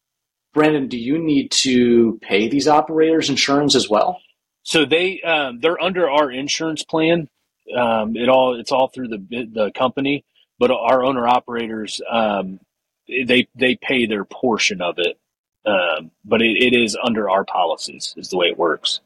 Brendan, 0.55 0.88
do 0.88 0.99
you 0.99 1.19
need 1.19 1.51
to 1.53 2.19
pay 2.23 2.49
these 2.49 2.69
operators 2.69 3.29
insurance 3.29 3.75
as 3.75 3.88
well? 3.88 4.21
So 4.62 4.85
they 4.85 5.21
um, 5.23 5.61
they're 5.61 5.81
under 5.83 6.09
our 6.09 6.31
insurance 6.31 6.85
plan. 6.85 7.29
Um, 7.77 8.17
it 8.17 8.29
all 8.29 8.59
it's 8.59 8.73
all 8.73 8.88
through 8.88 9.09
the 9.09 9.47
the 9.53 9.73
company, 9.75 10.25
but 10.59 10.71
our 10.71 11.05
owner 11.05 11.27
operators 11.27 12.01
um, 12.11 12.61
they 13.09 13.49
they 13.55 13.77
pay 13.77 14.07
their 14.07 14.25
portion 14.25 14.81
of 14.81 14.97
it, 14.99 15.18
um, 15.66 16.11
but 16.25 16.42
it, 16.42 16.57
it 16.62 16.75
is 16.75 16.97
under 17.03 17.29
our 17.29 17.44
policies 17.44 18.14
is 18.16 18.29
the 18.29 18.37
way 18.37 18.49
it 18.49 18.59
works. 18.59 19.01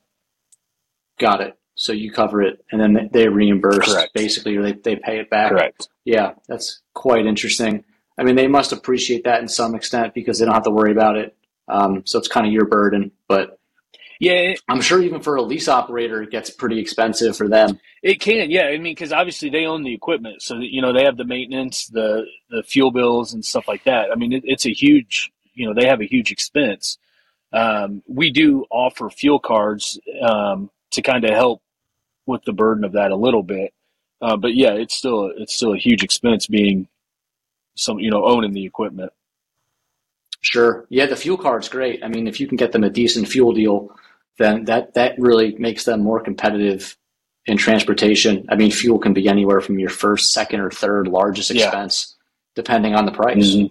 Got 1.18 1.40
it. 1.40 1.58
So 1.74 1.92
you 1.92 2.12
cover 2.12 2.42
it, 2.42 2.64
and 2.70 2.80
then 2.80 3.10
they 3.12 3.28
reimburse 3.28 3.92
Correct. 3.92 4.12
basically, 4.14 4.56
or 4.56 4.62
they 4.62 4.72
they 4.72 4.96
pay 4.96 5.18
it 5.18 5.30
back. 5.30 5.50
Correct. 5.50 5.88
Yeah, 6.04 6.32
that's 6.48 6.82
quite 6.94 7.26
interesting. 7.26 7.84
I 8.18 8.24
mean, 8.24 8.36
they 8.36 8.48
must 8.48 8.72
appreciate 8.72 9.24
that 9.24 9.40
in 9.40 9.48
some 9.48 9.74
extent 9.74 10.14
because 10.14 10.38
they 10.38 10.44
don't 10.44 10.54
have 10.54 10.64
to 10.64 10.70
worry 10.70 10.92
about 10.92 11.16
it. 11.16 11.36
Um, 11.68 12.02
so 12.04 12.18
it's 12.18 12.28
kind 12.28 12.46
of 12.46 12.52
your 12.52 12.66
burden, 12.66 13.12
but 13.28 13.58
yeah, 14.22 14.54
I'm 14.68 14.80
sure 14.80 15.02
even 15.02 15.20
for 15.20 15.34
a 15.34 15.42
lease 15.42 15.66
operator, 15.66 16.22
it 16.22 16.30
gets 16.30 16.48
pretty 16.48 16.78
expensive 16.78 17.36
for 17.36 17.48
them. 17.48 17.80
It 18.04 18.20
can, 18.20 18.52
yeah. 18.52 18.66
I 18.66 18.78
mean, 18.78 18.94
because 18.94 19.12
obviously 19.12 19.50
they 19.50 19.66
own 19.66 19.82
the 19.82 19.92
equipment, 19.92 20.42
so 20.42 20.58
you 20.58 20.80
know 20.80 20.92
they 20.92 21.02
have 21.02 21.16
the 21.16 21.24
maintenance, 21.24 21.88
the 21.88 22.24
the 22.48 22.62
fuel 22.62 22.92
bills, 22.92 23.34
and 23.34 23.44
stuff 23.44 23.66
like 23.66 23.82
that. 23.82 24.12
I 24.12 24.14
mean, 24.14 24.32
it, 24.32 24.44
it's 24.46 24.64
a 24.64 24.72
huge, 24.72 25.32
you 25.54 25.66
know, 25.66 25.74
they 25.74 25.88
have 25.88 26.00
a 26.00 26.06
huge 26.06 26.30
expense. 26.30 26.98
Um, 27.52 28.04
we 28.06 28.30
do 28.30 28.64
offer 28.70 29.10
fuel 29.10 29.40
cards 29.40 29.98
um, 30.24 30.70
to 30.92 31.02
kind 31.02 31.24
of 31.24 31.30
help 31.30 31.60
with 32.24 32.44
the 32.44 32.52
burden 32.52 32.84
of 32.84 32.92
that 32.92 33.10
a 33.10 33.16
little 33.16 33.42
bit, 33.42 33.74
uh, 34.20 34.36
but 34.36 34.54
yeah, 34.54 34.74
it's 34.74 34.94
still 34.94 35.32
it's 35.36 35.56
still 35.56 35.74
a 35.74 35.78
huge 35.78 36.04
expense 36.04 36.46
being 36.46 36.86
some 37.74 37.98
you 37.98 38.12
know 38.12 38.24
owning 38.24 38.52
the 38.52 38.66
equipment. 38.66 39.12
Sure. 40.42 40.86
Yeah, 40.90 41.06
the 41.06 41.16
fuel 41.16 41.38
card's 41.38 41.68
great. 41.68 42.04
I 42.04 42.08
mean, 42.08 42.28
if 42.28 42.40
you 42.40 42.46
can 42.46 42.56
get 42.56 42.70
them 42.72 42.84
a 42.84 42.90
decent 42.90 43.28
fuel 43.28 43.52
deal, 43.52 43.96
then 44.38 44.64
that 44.64 44.94
that 44.94 45.18
really 45.18 45.56
makes 45.58 45.84
them 45.84 46.02
more 46.02 46.20
competitive 46.20 46.96
in 47.46 47.56
transportation. 47.56 48.46
I 48.48 48.56
mean, 48.56 48.70
fuel 48.70 48.98
can 48.98 49.12
be 49.12 49.28
anywhere 49.28 49.60
from 49.60 49.78
your 49.78 49.90
first, 49.90 50.32
second, 50.32 50.60
or 50.60 50.70
third 50.70 51.08
largest 51.08 51.50
expense, 51.50 52.16
yeah. 52.16 52.62
depending 52.62 52.94
on 52.94 53.06
the 53.06 53.12
price. 53.12 53.54
Mm-hmm. 53.54 53.66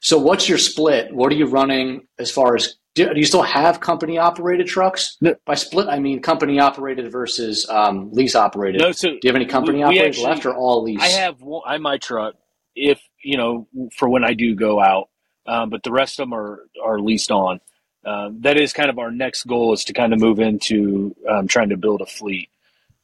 So, 0.00 0.18
what's 0.18 0.48
your 0.48 0.58
split? 0.58 1.12
What 1.14 1.32
are 1.32 1.36
you 1.36 1.46
running 1.46 2.06
as 2.18 2.30
far 2.30 2.54
as? 2.54 2.76
Do, 2.96 3.12
do 3.14 3.20
you 3.20 3.26
still 3.26 3.42
have 3.42 3.78
company 3.78 4.18
operated 4.18 4.66
trucks? 4.66 5.16
No. 5.20 5.36
By 5.46 5.54
split, 5.54 5.86
I 5.88 6.00
mean 6.00 6.20
company 6.20 6.58
operated 6.58 7.10
versus 7.12 7.68
um, 7.68 8.10
lease 8.12 8.34
operated. 8.34 8.80
No, 8.80 8.90
so 8.90 9.10
do 9.10 9.20
you 9.22 9.28
have 9.28 9.36
any 9.36 9.46
company 9.46 9.78
we, 9.78 9.84
operated 9.84 10.02
we 10.02 10.08
actually, 10.08 10.24
left 10.24 10.46
or 10.46 10.56
all 10.56 10.82
lease? 10.82 11.00
I 11.00 11.08
have 11.08 11.40
One, 11.40 11.62
I 11.64 11.78
my 11.78 11.98
truck 11.98 12.34
if 12.74 13.00
you 13.22 13.36
know 13.36 13.68
for 13.96 14.08
when 14.08 14.24
I 14.24 14.34
do 14.34 14.56
go 14.56 14.80
out, 14.80 15.08
um, 15.46 15.70
but 15.70 15.82
the 15.84 15.92
rest 15.92 16.18
of 16.18 16.28
them 16.28 16.34
are 16.34 16.66
are 16.82 16.98
leased 16.98 17.30
on 17.30 17.60
um, 18.04 18.40
that 18.40 18.56
is 18.56 18.72
kind 18.72 18.90
of 18.90 18.98
our 18.98 19.10
next 19.10 19.44
goal 19.44 19.72
is 19.72 19.84
to 19.84 19.92
kind 19.92 20.12
of 20.12 20.20
move 20.20 20.40
into 20.40 21.14
um, 21.28 21.46
trying 21.46 21.68
to 21.68 21.76
build 21.76 22.00
a 22.00 22.06
fleet. 22.06 22.48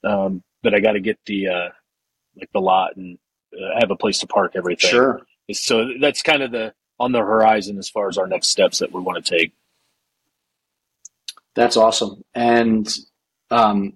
Um, 0.02 0.42
but 0.62 0.74
I 0.74 0.80
got 0.80 0.92
to 0.92 1.00
get 1.00 1.18
the 1.26 1.48
uh, 1.48 1.68
like 2.36 2.50
the 2.52 2.60
lot 2.60 2.96
and 2.96 3.18
uh, 3.54 3.78
have 3.80 3.90
a 3.90 3.96
place 3.96 4.18
to 4.20 4.26
park 4.26 4.52
everything. 4.54 4.90
Sure. 4.90 5.20
So 5.52 5.88
that's 6.00 6.22
kind 6.22 6.42
of 6.42 6.50
the 6.50 6.72
on 6.98 7.12
the 7.12 7.20
horizon 7.20 7.78
as 7.78 7.88
far 7.88 8.08
as 8.08 8.16
our 8.16 8.26
next 8.26 8.48
steps 8.48 8.78
that 8.78 8.92
we 8.92 9.00
want 9.00 9.22
to 9.24 9.38
take. 9.38 9.52
That's 11.54 11.76
awesome. 11.76 12.22
And 12.34 12.88
um, 13.50 13.94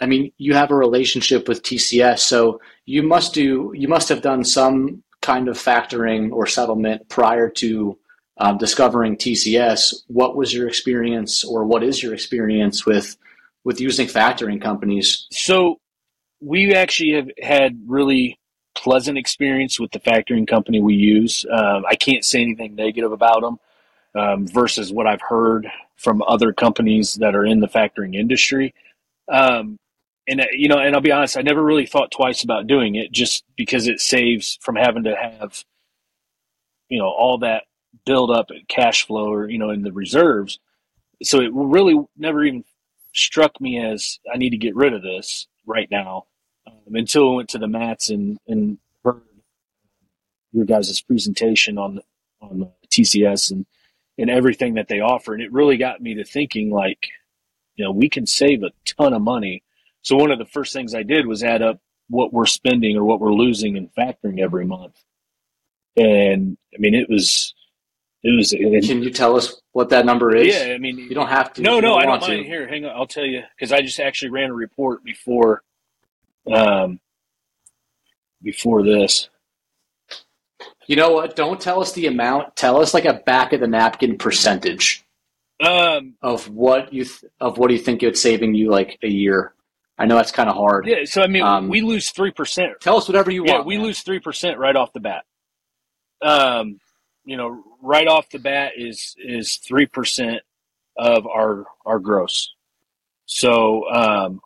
I 0.00 0.06
mean, 0.06 0.32
you 0.38 0.54
have 0.54 0.70
a 0.70 0.76
relationship 0.76 1.48
with 1.48 1.62
TCS, 1.62 2.20
so 2.20 2.60
you 2.84 3.02
must 3.02 3.34
do 3.34 3.72
you 3.74 3.88
must 3.88 4.08
have 4.08 4.22
done 4.22 4.44
some 4.44 5.02
kind 5.22 5.48
of 5.48 5.58
factoring 5.58 6.30
or 6.30 6.46
settlement 6.46 7.08
prior 7.08 7.48
to 7.48 7.98
um, 8.38 8.58
discovering 8.58 9.16
TCS. 9.16 10.02
What 10.08 10.36
was 10.36 10.52
your 10.52 10.68
experience, 10.68 11.44
or 11.44 11.64
what 11.64 11.82
is 11.82 12.02
your 12.02 12.14
experience 12.14 12.86
with 12.86 13.16
with 13.64 13.80
using 13.80 14.06
factoring 14.06 14.60
companies? 14.60 15.26
So 15.30 15.80
we 16.40 16.74
actually 16.74 17.12
have 17.12 17.30
had 17.42 17.80
really 17.86 18.38
pleasant 18.76 19.18
experience 19.18 19.80
with 19.80 19.90
the 19.90 20.00
factoring 20.00 20.46
company 20.46 20.80
we 20.80 20.94
use. 20.94 21.44
Um, 21.50 21.84
I 21.88 21.96
can't 21.96 22.24
say 22.24 22.42
anything 22.42 22.74
negative 22.74 23.10
about 23.10 23.40
them 23.40 23.58
um, 24.14 24.46
versus 24.46 24.92
what 24.92 25.06
I've 25.06 25.22
heard 25.22 25.66
from 25.96 26.22
other 26.22 26.52
companies 26.52 27.14
that 27.14 27.34
are 27.34 27.44
in 27.44 27.60
the 27.60 27.68
factoring 27.68 28.14
industry. 28.14 28.74
Um, 29.28 29.78
and 30.28 30.40
uh, 30.40 30.46
you 30.52 30.68
know, 30.68 30.78
and 30.78 30.94
I'll 30.94 31.00
be 31.00 31.12
honest, 31.12 31.36
I 31.36 31.42
never 31.42 31.62
really 31.62 31.86
thought 31.86 32.10
twice 32.10 32.44
about 32.44 32.66
doing 32.66 32.96
it, 32.96 33.12
just 33.12 33.44
because 33.56 33.88
it 33.88 34.00
saves 34.00 34.58
from 34.60 34.76
having 34.76 35.04
to 35.04 35.16
have, 35.16 35.64
you 36.88 36.98
know, 36.98 37.08
all 37.08 37.38
that 37.38 37.64
build 38.06 38.30
up 38.30 38.48
cash 38.68 39.06
flow 39.06 39.32
or 39.32 39.50
you 39.50 39.58
know 39.58 39.70
in 39.70 39.82
the 39.82 39.92
reserves. 39.92 40.58
So 41.22 41.40
it 41.40 41.50
really 41.52 41.98
never 42.16 42.44
even 42.44 42.64
struck 43.14 43.60
me 43.60 43.78
as 43.78 44.18
I 44.32 44.38
need 44.38 44.50
to 44.50 44.58
get 44.58 44.76
rid 44.76 44.94
of 44.94 45.02
this 45.02 45.46
right 45.66 45.90
now 45.90 46.26
um, 46.66 46.94
until 46.94 47.32
I 47.32 47.36
went 47.36 47.48
to 47.50 47.58
the 47.58 47.68
MATS 47.68 48.10
and 48.10 48.38
and 48.48 48.78
heard 49.04 49.22
your 50.52 50.64
guys' 50.64 51.00
presentation 51.00 51.78
on 51.78 52.00
on 52.40 52.70
TCS 52.90 53.50
and 53.50 53.66
and 54.18 54.30
everything 54.30 54.74
that 54.74 54.88
they 54.88 55.00
offer, 55.00 55.34
and 55.34 55.42
it 55.42 55.52
really 55.52 55.76
got 55.76 56.00
me 56.00 56.14
to 56.14 56.24
thinking 56.24 56.70
like, 56.70 57.08
you 57.74 57.84
know, 57.84 57.92
we 57.92 58.08
can 58.08 58.26
save 58.26 58.62
a 58.62 58.70
ton 58.86 59.12
of 59.12 59.20
money 59.20 59.62
so 60.06 60.14
one 60.14 60.30
of 60.30 60.38
the 60.38 60.44
first 60.44 60.72
things 60.72 60.94
I 60.94 61.02
did 61.02 61.26
was 61.26 61.42
add 61.42 61.62
up 61.62 61.80
what 62.08 62.32
we're 62.32 62.46
spending 62.46 62.96
or 62.96 63.02
what 63.02 63.18
we're 63.18 63.34
losing 63.34 63.76
in 63.76 63.88
factoring 63.88 64.38
every 64.38 64.64
month. 64.64 65.02
And 65.96 66.56
I 66.72 66.78
mean, 66.78 66.94
it 66.94 67.10
was, 67.10 67.55
it 68.22 68.36
was. 68.36 68.52
It, 68.52 68.84
Can 68.86 69.02
you 69.02 69.10
tell 69.10 69.36
us 69.36 69.60
what 69.72 69.90
that 69.90 70.06
number 70.06 70.34
is? 70.34 70.54
Yeah, 70.54 70.74
I 70.74 70.78
mean, 70.78 70.98
you 70.98 71.14
don't 71.14 71.28
have 71.28 71.52
to. 71.54 71.62
No, 71.62 71.74
no, 71.74 71.80
don't 71.80 72.02
I 72.02 72.06
don't 72.06 72.20
mind. 72.20 72.42
To. 72.42 72.48
Here, 72.48 72.68
hang 72.68 72.84
on, 72.84 72.96
I'll 72.96 73.06
tell 73.06 73.26
you 73.26 73.42
because 73.56 73.72
I 73.72 73.82
just 73.82 74.00
actually 74.00 74.30
ran 74.30 74.50
a 74.50 74.54
report 74.54 75.04
before, 75.04 75.62
um, 76.52 77.00
before 78.42 78.82
this. 78.82 79.28
You 80.86 80.96
know 80.96 81.10
what? 81.12 81.36
Don't 81.36 81.60
tell 81.60 81.80
us 81.80 81.92
the 81.92 82.06
amount. 82.06 82.56
Tell 82.56 82.80
us 82.80 82.94
like 82.94 83.04
a 83.04 83.14
back 83.14 83.52
of 83.52 83.60
the 83.60 83.66
napkin 83.66 84.18
percentage 84.18 85.04
um, 85.60 86.14
of 86.22 86.48
what 86.48 86.92
you 86.92 87.04
th- 87.04 87.30
of 87.40 87.58
what 87.58 87.68
do 87.68 87.74
you 87.74 87.80
think 87.80 88.02
it's 88.02 88.20
saving 88.20 88.54
you 88.54 88.70
like 88.70 88.98
a 89.02 89.08
year. 89.08 89.52
I 89.98 90.04
know 90.04 90.16
that's 90.16 90.32
kind 90.32 90.48
of 90.48 90.56
hard. 90.56 90.86
Yeah, 90.86 91.04
so 91.04 91.22
I 91.22 91.26
mean, 91.26 91.42
um, 91.42 91.68
we 91.68 91.80
lose 91.80 92.10
three 92.10 92.30
percent. 92.30 92.74
Tell 92.80 92.96
us 92.96 93.08
whatever 93.08 93.30
you 93.30 93.44
yeah, 93.46 93.54
want. 93.54 93.66
We 93.66 93.76
man. 93.76 93.86
lose 93.86 94.00
three 94.02 94.20
percent 94.20 94.58
right 94.58 94.76
off 94.76 94.92
the 94.92 95.00
bat. 95.00 95.24
Um, 96.22 96.80
you 97.26 97.36
know, 97.36 97.62
right 97.82 98.06
off 98.06 98.30
the 98.30 98.38
bat 98.38 98.72
is 98.76 99.14
is 99.18 99.56
three 99.56 99.86
percent 99.86 100.40
of 100.96 101.26
our 101.26 101.66
our 101.84 101.98
gross. 101.98 102.52
So, 103.26 103.88
um, 103.90 104.40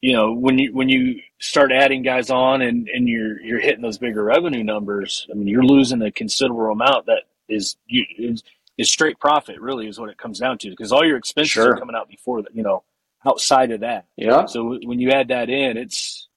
you 0.00 0.12
know, 0.12 0.32
when 0.32 0.58
you 0.58 0.72
when 0.72 0.88
you 0.88 1.20
start 1.40 1.72
adding 1.72 2.02
guys 2.02 2.30
on 2.30 2.62
and 2.62 2.88
and 2.88 3.08
you're 3.08 3.40
you're 3.40 3.60
hitting 3.60 3.82
those 3.82 3.98
bigger 3.98 4.22
revenue 4.22 4.62
numbers, 4.62 5.26
I 5.30 5.34
mean, 5.34 5.48
you're 5.48 5.64
losing 5.64 6.02
a 6.02 6.12
considerable 6.12 6.70
amount 6.70 7.06
that 7.06 7.22
is 7.48 7.76
you 7.86 8.04
is, 8.18 8.44
is 8.76 8.90
straight 8.90 9.18
profit. 9.18 9.60
Really, 9.60 9.88
is 9.88 9.98
what 9.98 10.10
it 10.10 10.18
comes 10.18 10.38
down 10.38 10.58
to 10.58 10.70
because 10.70 10.92
all 10.92 11.04
your 11.04 11.16
expenses 11.16 11.52
sure. 11.52 11.72
are 11.72 11.78
coming 11.78 11.96
out 11.96 12.08
before 12.08 12.42
that. 12.42 12.54
You 12.54 12.62
know 12.62 12.84
outside 13.26 13.70
of 13.70 13.80
that. 13.80 14.06
Yeah. 14.16 14.46
So 14.46 14.78
when 14.84 15.00
you 15.00 15.10
add 15.10 15.28
that 15.28 15.48
in, 15.48 15.76
it's 15.76 16.28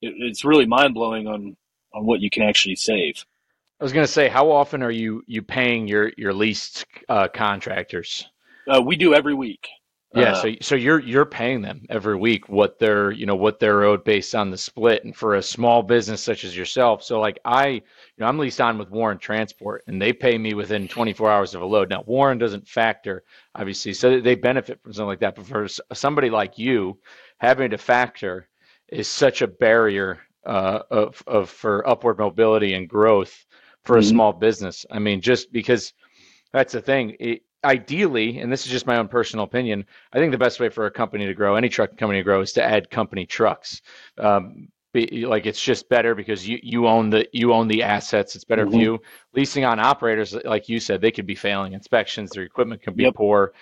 it, 0.00 0.14
it's 0.16 0.44
really 0.44 0.66
mind 0.66 0.94
blowing 0.94 1.26
on 1.26 1.56
on 1.92 2.06
what 2.06 2.20
you 2.20 2.30
can 2.30 2.42
actually 2.42 2.76
save. 2.76 3.24
I 3.78 3.84
was 3.84 3.92
going 3.92 4.06
to 4.06 4.12
say, 4.12 4.28
how 4.28 4.50
often 4.50 4.82
are 4.82 4.90
you 4.90 5.22
you 5.26 5.42
paying 5.42 5.86
your 5.86 6.10
your 6.16 6.32
leased 6.32 6.86
uh, 7.08 7.28
contractors? 7.28 8.26
Uh, 8.66 8.80
we 8.80 8.96
do 8.96 9.14
every 9.14 9.34
week. 9.34 9.68
Yeah, 10.14 10.32
uh, 10.32 10.42
so 10.42 10.52
so 10.62 10.74
you're 10.76 11.00
you're 11.00 11.26
paying 11.26 11.60
them 11.60 11.84
every 11.90 12.16
week 12.16 12.48
what 12.48 12.78
they're 12.78 13.10
you 13.10 13.26
know 13.26 13.36
what 13.36 13.60
they're 13.60 13.82
owed 13.82 14.02
based 14.02 14.34
on 14.34 14.50
the 14.50 14.56
split, 14.56 15.04
and 15.04 15.14
for 15.14 15.34
a 15.34 15.42
small 15.42 15.82
business 15.82 16.22
such 16.22 16.42
as 16.44 16.56
yourself, 16.56 17.02
so 17.02 17.20
like 17.20 17.38
I 17.44 17.66
you 17.68 17.82
know 18.18 18.26
I'm 18.26 18.38
leased 18.38 18.62
on 18.62 18.78
with 18.78 18.88
Warren 18.88 19.18
Transport, 19.18 19.84
and 19.86 20.00
they 20.00 20.14
pay 20.14 20.38
me 20.38 20.54
within 20.54 20.88
24 20.88 21.30
hours 21.30 21.54
of 21.54 21.60
a 21.60 21.66
load. 21.66 21.90
Now 21.90 22.02
Warren 22.06 22.38
doesn't 22.38 22.66
factor 22.66 23.24
obviously, 23.54 23.92
so 23.92 24.20
they 24.20 24.36
benefit 24.36 24.80
from 24.82 24.94
something 24.94 25.08
like 25.08 25.20
that, 25.20 25.34
but 25.34 25.44
for 25.44 25.68
somebody 25.92 26.30
like 26.30 26.56
you, 26.56 26.98
having 27.38 27.70
to 27.72 27.78
factor 27.78 28.48
is 28.88 29.08
such 29.08 29.42
a 29.42 29.46
barrier 29.46 30.20
uh, 30.46 30.80
of 30.90 31.22
of 31.26 31.50
for 31.50 31.86
upward 31.86 32.18
mobility 32.18 32.72
and 32.72 32.88
growth 32.88 33.44
for 33.86 33.94
mm-hmm. 33.94 34.06
a 34.06 34.08
small 34.08 34.32
business. 34.32 34.84
I 34.90 34.98
mean, 34.98 35.20
just 35.20 35.52
because 35.52 35.94
that's 36.52 36.72
the 36.72 36.82
thing. 36.82 37.16
It, 37.18 37.42
ideally, 37.64 38.38
and 38.38 38.52
this 38.52 38.64
is 38.64 38.70
just 38.70 38.86
my 38.86 38.96
own 38.96 39.08
personal 39.08 39.44
opinion, 39.44 39.84
I 40.12 40.18
think 40.18 40.32
the 40.32 40.38
best 40.38 40.60
way 40.60 40.68
for 40.68 40.86
a 40.86 40.90
company 40.90 41.26
to 41.26 41.34
grow, 41.34 41.56
any 41.56 41.68
truck 41.68 41.96
company 41.96 42.20
to 42.20 42.24
grow, 42.24 42.40
is 42.40 42.52
to 42.54 42.62
add 42.62 42.90
company 42.90 43.26
trucks. 43.26 43.82
Um, 44.18 44.68
be, 44.92 45.26
like 45.26 45.46
it's 45.46 45.60
just 45.60 45.88
better 45.88 46.14
because 46.14 46.48
you, 46.48 46.58
you 46.62 46.86
own 46.86 47.10
the 47.10 47.28
you 47.32 47.52
own 47.52 47.68
the 47.68 47.82
assets. 47.82 48.34
It's 48.34 48.44
better 48.44 48.64
mm-hmm. 48.64 48.74
for 48.74 48.80
you. 48.80 49.02
Leasing 49.34 49.64
on 49.64 49.78
operators, 49.78 50.34
like 50.44 50.68
you 50.68 50.80
said, 50.80 51.00
they 51.00 51.10
could 51.10 51.26
be 51.26 51.34
failing 51.34 51.74
inspections. 51.74 52.30
Their 52.30 52.44
equipment 52.44 52.82
can 52.82 52.94
be 52.94 53.02
yep. 53.04 53.14
poor, 53.14 53.52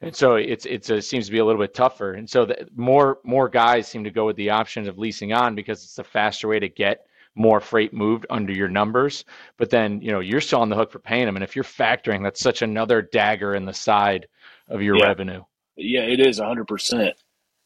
and 0.00 0.14
so 0.14 0.36
it's 0.36 0.66
it's 0.66 0.90
a, 0.90 0.96
it 0.96 1.02
seems 1.02 1.26
to 1.26 1.32
be 1.32 1.38
a 1.38 1.44
little 1.44 1.60
bit 1.60 1.74
tougher. 1.74 2.12
And 2.12 2.28
so 2.28 2.44
the, 2.44 2.68
more 2.76 3.18
more 3.24 3.48
guys 3.48 3.88
seem 3.88 4.04
to 4.04 4.10
go 4.10 4.26
with 4.26 4.36
the 4.36 4.50
option 4.50 4.88
of 4.88 4.98
leasing 4.98 5.32
on 5.32 5.54
because 5.56 5.82
it's 5.82 5.98
a 5.98 6.04
faster 6.04 6.46
way 6.46 6.60
to 6.60 6.68
get 6.68 7.06
more 7.36 7.60
freight 7.60 7.92
moved 7.92 8.26
under 8.30 8.52
your 8.52 8.68
numbers. 8.68 9.24
But 9.58 9.70
then, 9.70 10.00
you 10.00 10.10
know, 10.10 10.20
you're 10.20 10.40
still 10.40 10.60
on 10.60 10.70
the 10.70 10.76
hook 10.76 10.90
for 10.90 10.98
paying 10.98 11.26
them. 11.26 11.36
And 11.36 11.44
if 11.44 11.54
you're 11.54 11.64
factoring, 11.64 12.22
that's 12.22 12.40
such 12.40 12.62
another 12.62 13.02
dagger 13.02 13.54
in 13.54 13.66
the 13.66 13.74
side 13.74 14.26
of 14.68 14.82
your 14.82 14.96
yeah. 14.96 15.04
revenue. 15.04 15.42
Yeah, 15.76 16.02
it 16.02 16.20
is 16.20 16.40
100%. 16.40 17.12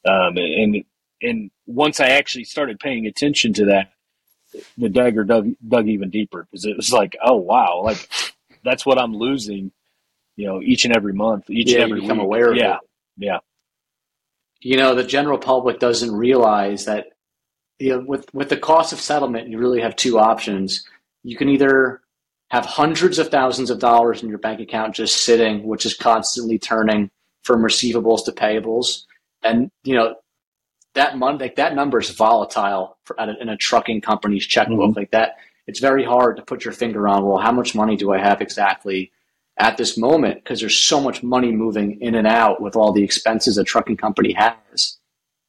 Um, 0.05 0.37
and 0.37 0.85
and 1.23 1.51
once 1.67 2.01
I 2.01 2.09
actually 2.09 2.45
started 2.45 2.81
paying 2.81 3.07
attention 3.07 3.53
to 3.55 3.67
that, 3.67 3.93
the 4.79 4.89
dagger 4.89 5.25
dug 5.25 5.53
dug 5.67 5.87
even 5.89 6.11
deeper 6.11 6.47
because 6.51 6.65
it 6.65 6.77
was 6.77 6.93
like, 6.93 7.17
oh 7.23 7.37
wow, 7.37 7.83
like 7.85 8.09
that's 8.65 8.85
what 8.85 8.99
I'm 8.99 9.15
losing, 9.15 9.71
you 10.37 10.47
know, 10.47 10.61
each 10.63 10.85
and 10.85 10.97
every 10.97 11.13
month, 11.13 11.51
each 11.51 11.71
yeah, 11.71 11.83
and 11.83 11.85
every 11.85 12.01
become 12.01 12.19
week. 12.19 12.25
aware 12.25 12.51
of 12.51 12.57
yeah, 12.57 12.77
it. 12.77 12.81
Yeah. 13.19 13.39
You 14.61 14.77
know, 14.77 14.95
the 14.95 15.05
general 15.05 15.39
public 15.39 15.79
doesn't 15.79 16.13
realize 16.13 16.87
that 16.87 17.13
you 17.81 17.91
know, 17.91 18.05
with 18.07 18.33
with 18.35 18.51
the 18.51 18.57
cost 18.57 18.93
of 18.93 19.01
settlement, 19.01 19.49
you 19.49 19.59
really 19.59 19.81
have 19.81 19.97
two 19.97 20.19
options. 20.19 20.85
You 21.25 21.37
can 21.37 21.49
either 21.49 22.03
have 22.51 22.67
hundreds 22.67 23.19
of 23.19 23.29
thousands 23.29 23.71
of 23.71 23.79
dollars 23.79 24.23
in 24.23 24.29
your 24.29 24.39
bank 24.39 24.61
account 24.61 24.95
just 24.95 25.25
sitting, 25.25 25.67
which 25.67 25.87
is 25.87 25.95
constantly 25.95 26.59
turning 26.59 27.11
from 27.43 27.63
receivables 27.63 28.25
to 28.27 28.33
payables, 28.33 29.05
and 29.43 29.71
you 29.83 29.95
know 29.95 30.15
that 30.95 31.17
money, 31.17 31.39
like 31.39 31.57
that 31.57 31.75
number 31.75 31.99
is 31.99 32.11
volatile 32.11 32.99
for, 33.05 33.17
in 33.19 33.49
a 33.49 33.57
trucking 33.57 34.03
company's 34.03 34.47
checkbook 34.47 34.79
mm-hmm. 34.79 34.99
like 34.99 35.11
that. 35.13 35.37
It's 35.67 35.81
very 35.81 36.05
hard 36.05 36.37
to 36.37 36.43
put 36.43 36.65
your 36.65 36.75
finger 36.75 37.09
on. 37.09 37.25
Well, 37.25 37.39
how 37.39 37.53
much 37.53 37.75
money 37.75 37.97
do 37.97 38.13
I 38.13 38.19
have 38.19 38.43
exactly 38.43 39.13
at 39.57 39.77
this 39.77 39.97
moment? 39.97 40.43
Because 40.43 40.61
there's 40.61 40.79
so 40.79 41.01
much 41.01 41.23
money 41.23 41.53
moving 41.53 42.01
in 42.01 42.15
and 42.15 42.27
out 42.27 42.61
with 42.61 42.77
all 42.77 42.93
the 42.93 43.05
expenses 43.05 43.57
a 43.57 43.65
trucking 43.65 43.97
company 43.97 44.33
has. 44.33 44.99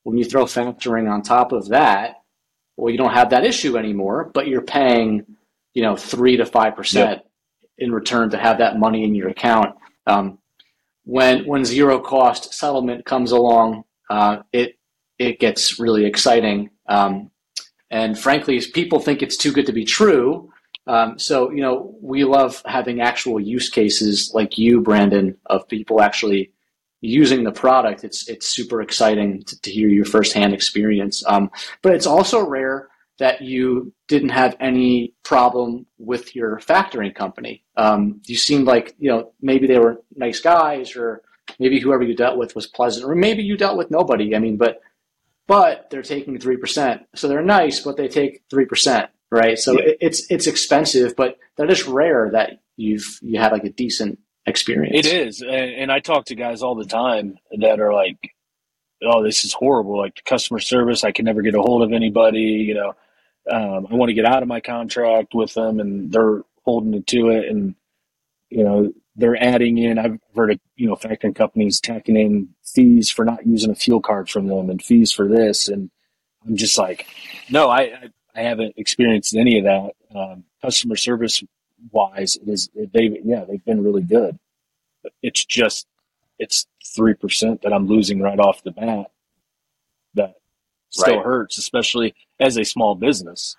When 0.03 0.17
you 0.17 0.25
throw 0.25 0.45
factoring 0.45 1.11
on 1.11 1.23
top 1.23 1.51
of 1.51 1.69
that, 1.69 2.20
well, 2.77 2.91
you 2.91 2.97
don't 2.97 3.13
have 3.13 3.29
that 3.31 3.45
issue 3.45 3.77
anymore, 3.77 4.31
but 4.33 4.47
you're 4.47 4.61
paying, 4.61 5.25
you 5.73 5.81
know, 5.83 5.95
three 5.95 6.37
to 6.37 6.45
five 6.45 6.75
percent 6.75 7.21
in 7.77 7.91
return 7.91 8.29
to 8.29 8.37
have 8.37 8.59
that 8.59 8.77
money 8.77 9.03
in 9.03 9.15
your 9.15 9.29
account. 9.29 9.75
Um, 10.07 10.39
when 11.03 11.45
when 11.45 11.65
zero 11.65 11.99
cost 11.99 12.53
settlement 12.53 13.05
comes 13.05 13.31
along, 13.31 13.83
uh, 14.09 14.37
it 14.53 14.77
it 15.17 15.39
gets 15.39 15.79
really 15.79 16.05
exciting. 16.05 16.69
Um, 16.87 17.31
and 17.89 18.17
frankly, 18.17 18.61
people 18.73 18.99
think 18.99 19.21
it's 19.21 19.37
too 19.37 19.51
good 19.51 19.65
to 19.65 19.73
be 19.73 19.85
true. 19.85 20.51
Um, 20.87 21.19
so 21.19 21.51
you 21.51 21.61
know, 21.61 21.95
we 22.01 22.23
love 22.23 22.61
having 22.65 23.01
actual 23.01 23.39
use 23.39 23.69
cases 23.69 24.31
like 24.33 24.57
you, 24.57 24.81
Brendan, 24.81 25.37
of 25.47 25.67
people 25.67 26.01
actually 26.01 26.51
using 27.01 27.43
the 27.43 27.51
product, 27.51 28.03
it's 28.03 28.29
it's 28.29 28.47
super 28.47 28.81
exciting 28.81 29.43
to, 29.43 29.59
to 29.61 29.71
hear 29.71 29.89
your 29.89 30.05
firsthand 30.05 30.53
experience. 30.53 31.23
Um, 31.27 31.49
but 31.81 31.93
it's 31.93 32.07
also 32.07 32.47
rare 32.47 32.87
that 33.19 33.41
you 33.41 33.91
didn't 34.07 34.29
have 34.29 34.55
any 34.59 35.13
problem 35.23 35.85
with 35.97 36.35
your 36.35 36.59
factoring 36.59 37.13
company. 37.13 37.63
Um, 37.75 38.21
you 38.25 38.37
seemed 38.37 38.65
like 38.65 38.95
you 38.99 39.09
know 39.09 39.33
maybe 39.41 39.67
they 39.67 39.79
were 39.79 40.01
nice 40.15 40.39
guys, 40.39 40.95
or 40.95 41.21
maybe 41.59 41.79
whoever 41.79 42.03
you 42.03 42.15
dealt 42.15 42.37
with 42.37 42.55
was 42.55 42.67
pleasant, 42.67 43.05
or 43.05 43.15
maybe 43.15 43.43
you 43.43 43.57
dealt 43.57 43.77
with 43.77 43.91
nobody. 43.91 44.35
I 44.35 44.39
mean, 44.39 44.57
but 44.57 44.81
but 45.47 45.89
they're 45.89 46.03
taking 46.03 46.39
three 46.39 46.57
percent, 46.57 47.01
so 47.15 47.27
they're 47.27 47.43
nice, 47.43 47.79
but 47.79 47.97
they 47.97 48.07
take 48.07 48.43
three 48.49 48.65
percent. 48.65 49.09
right? 49.31 49.57
So 49.57 49.73
yeah. 49.73 49.89
it, 49.89 49.97
it's 50.01 50.31
it's 50.31 50.47
expensive, 50.47 51.15
but 51.15 51.37
that 51.57 51.71
is 51.71 51.87
rare 51.87 52.29
that 52.33 52.61
you've 52.77 53.19
you 53.21 53.39
had 53.39 53.51
like 53.51 53.63
a 53.63 53.69
decent 53.69 54.19
experience. 54.45 55.05
It 55.07 55.13
is, 55.13 55.41
and, 55.41 55.91
I 55.91 55.99
talk 55.99 56.25
to 56.25 56.35
guys 56.35 56.61
all 56.61 56.75
the 56.75 56.85
time 56.85 57.37
that 57.59 57.79
are 57.79 57.93
like, 57.93 58.17
"Oh, 59.03 59.23
this 59.23 59.43
is 59.43 59.53
horrible! 59.53 59.97
Like 59.97 60.23
customer 60.25 60.59
service, 60.59 61.03
I 61.03 61.11
can 61.11 61.25
never 61.25 61.41
get 61.41 61.55
a 61.55 61.61
hold 61.61 61.83
of 61.83 61.93
anybody. 61.93 62.39
You 62.39 62.73
know, 62.75 62.93
um, 63.51 63.87
I 63.91 63.95
want 63.95 64.09
to 64.09 64.15
get 64.15 64.25
out 64.25 64.41
of 64.43 64.47
my 64.47 64.59
contract 64.59 65.33
with 65.33 65.53
them, 65.53 65.79
and 65.79 66.11
they're 66.11 66.41
holding 66.65 66.93
it 66.93 67.07
to 67.07 67.29
it, 67.29 67.47
and 67.49 67.75
you 68.49 68.63
know." 68.63 68.93
They're 69.17 69.35
adding 69.43 69.77
in. 69.77 69.99
I've 69.99 70.17
heard 70.37 70.51
of 70.51 70.59
you 70.77 70.87
know 70.87 70.95
factoring 70.95 71.35
companies 71.35 71.81
tacking 71.81 72.15
in 72.15 72.47
fees 72.63 73.11
for 73.11 73.25
not 73.25 73.45
using 73.45 73.69
a 73.69 73.75
fuel 73.75 73.99
card 73.99 74.29
from 74.29 74.47
them, 74.47 74.69
and 74.69 74.81
fees 74.81 75.11
for 75.11 75.27
this, 75.27 75.67
and 75.67 75.91
I'm 76.45 76.55
just 76.55 76.77
like, 76.77 77.05
no, 77.49 77.69
I, 77.69 77.81
I, 77.81 78.09
I 78.35 78.41
haven't 78.41 78.75
experienced 78.77 79.35
any 79.35 79.59
of 79.59 79.65
that. 79.65 79.91
Um, 80.15 80.43
customer 80.61 80.95
service 80.95 81.43
wise, 81.91 82.35
it 82.35 82.49
is 82.49 82.69
they 82.75 83.19
yeah 83.23 83.45
they've 83.45 83.65
been 83.65 83.83
really 83.83 84.03
good. 84.03 84.37
It's 85.21 85.45
just 85.45 85.87
it's 86.39 86.67
three 86.95 87.13
percent 87.13 87.61
that 87.61 87.73
I'm 87.73 87.87
losing 87.87 88.21
right 88.21 88.39
off 88.39 88.63
the 88.63 88.71
bat. 88.71 89.11
That 90.13 90.35
still 90.89 91.17
right. 91.17 91.25
hurts, 91.25 91.57
especially 91.57 92.13
as 92.39 92.57
a 92.57 92.65
small 92.65 92.95
business. 92.95 93.55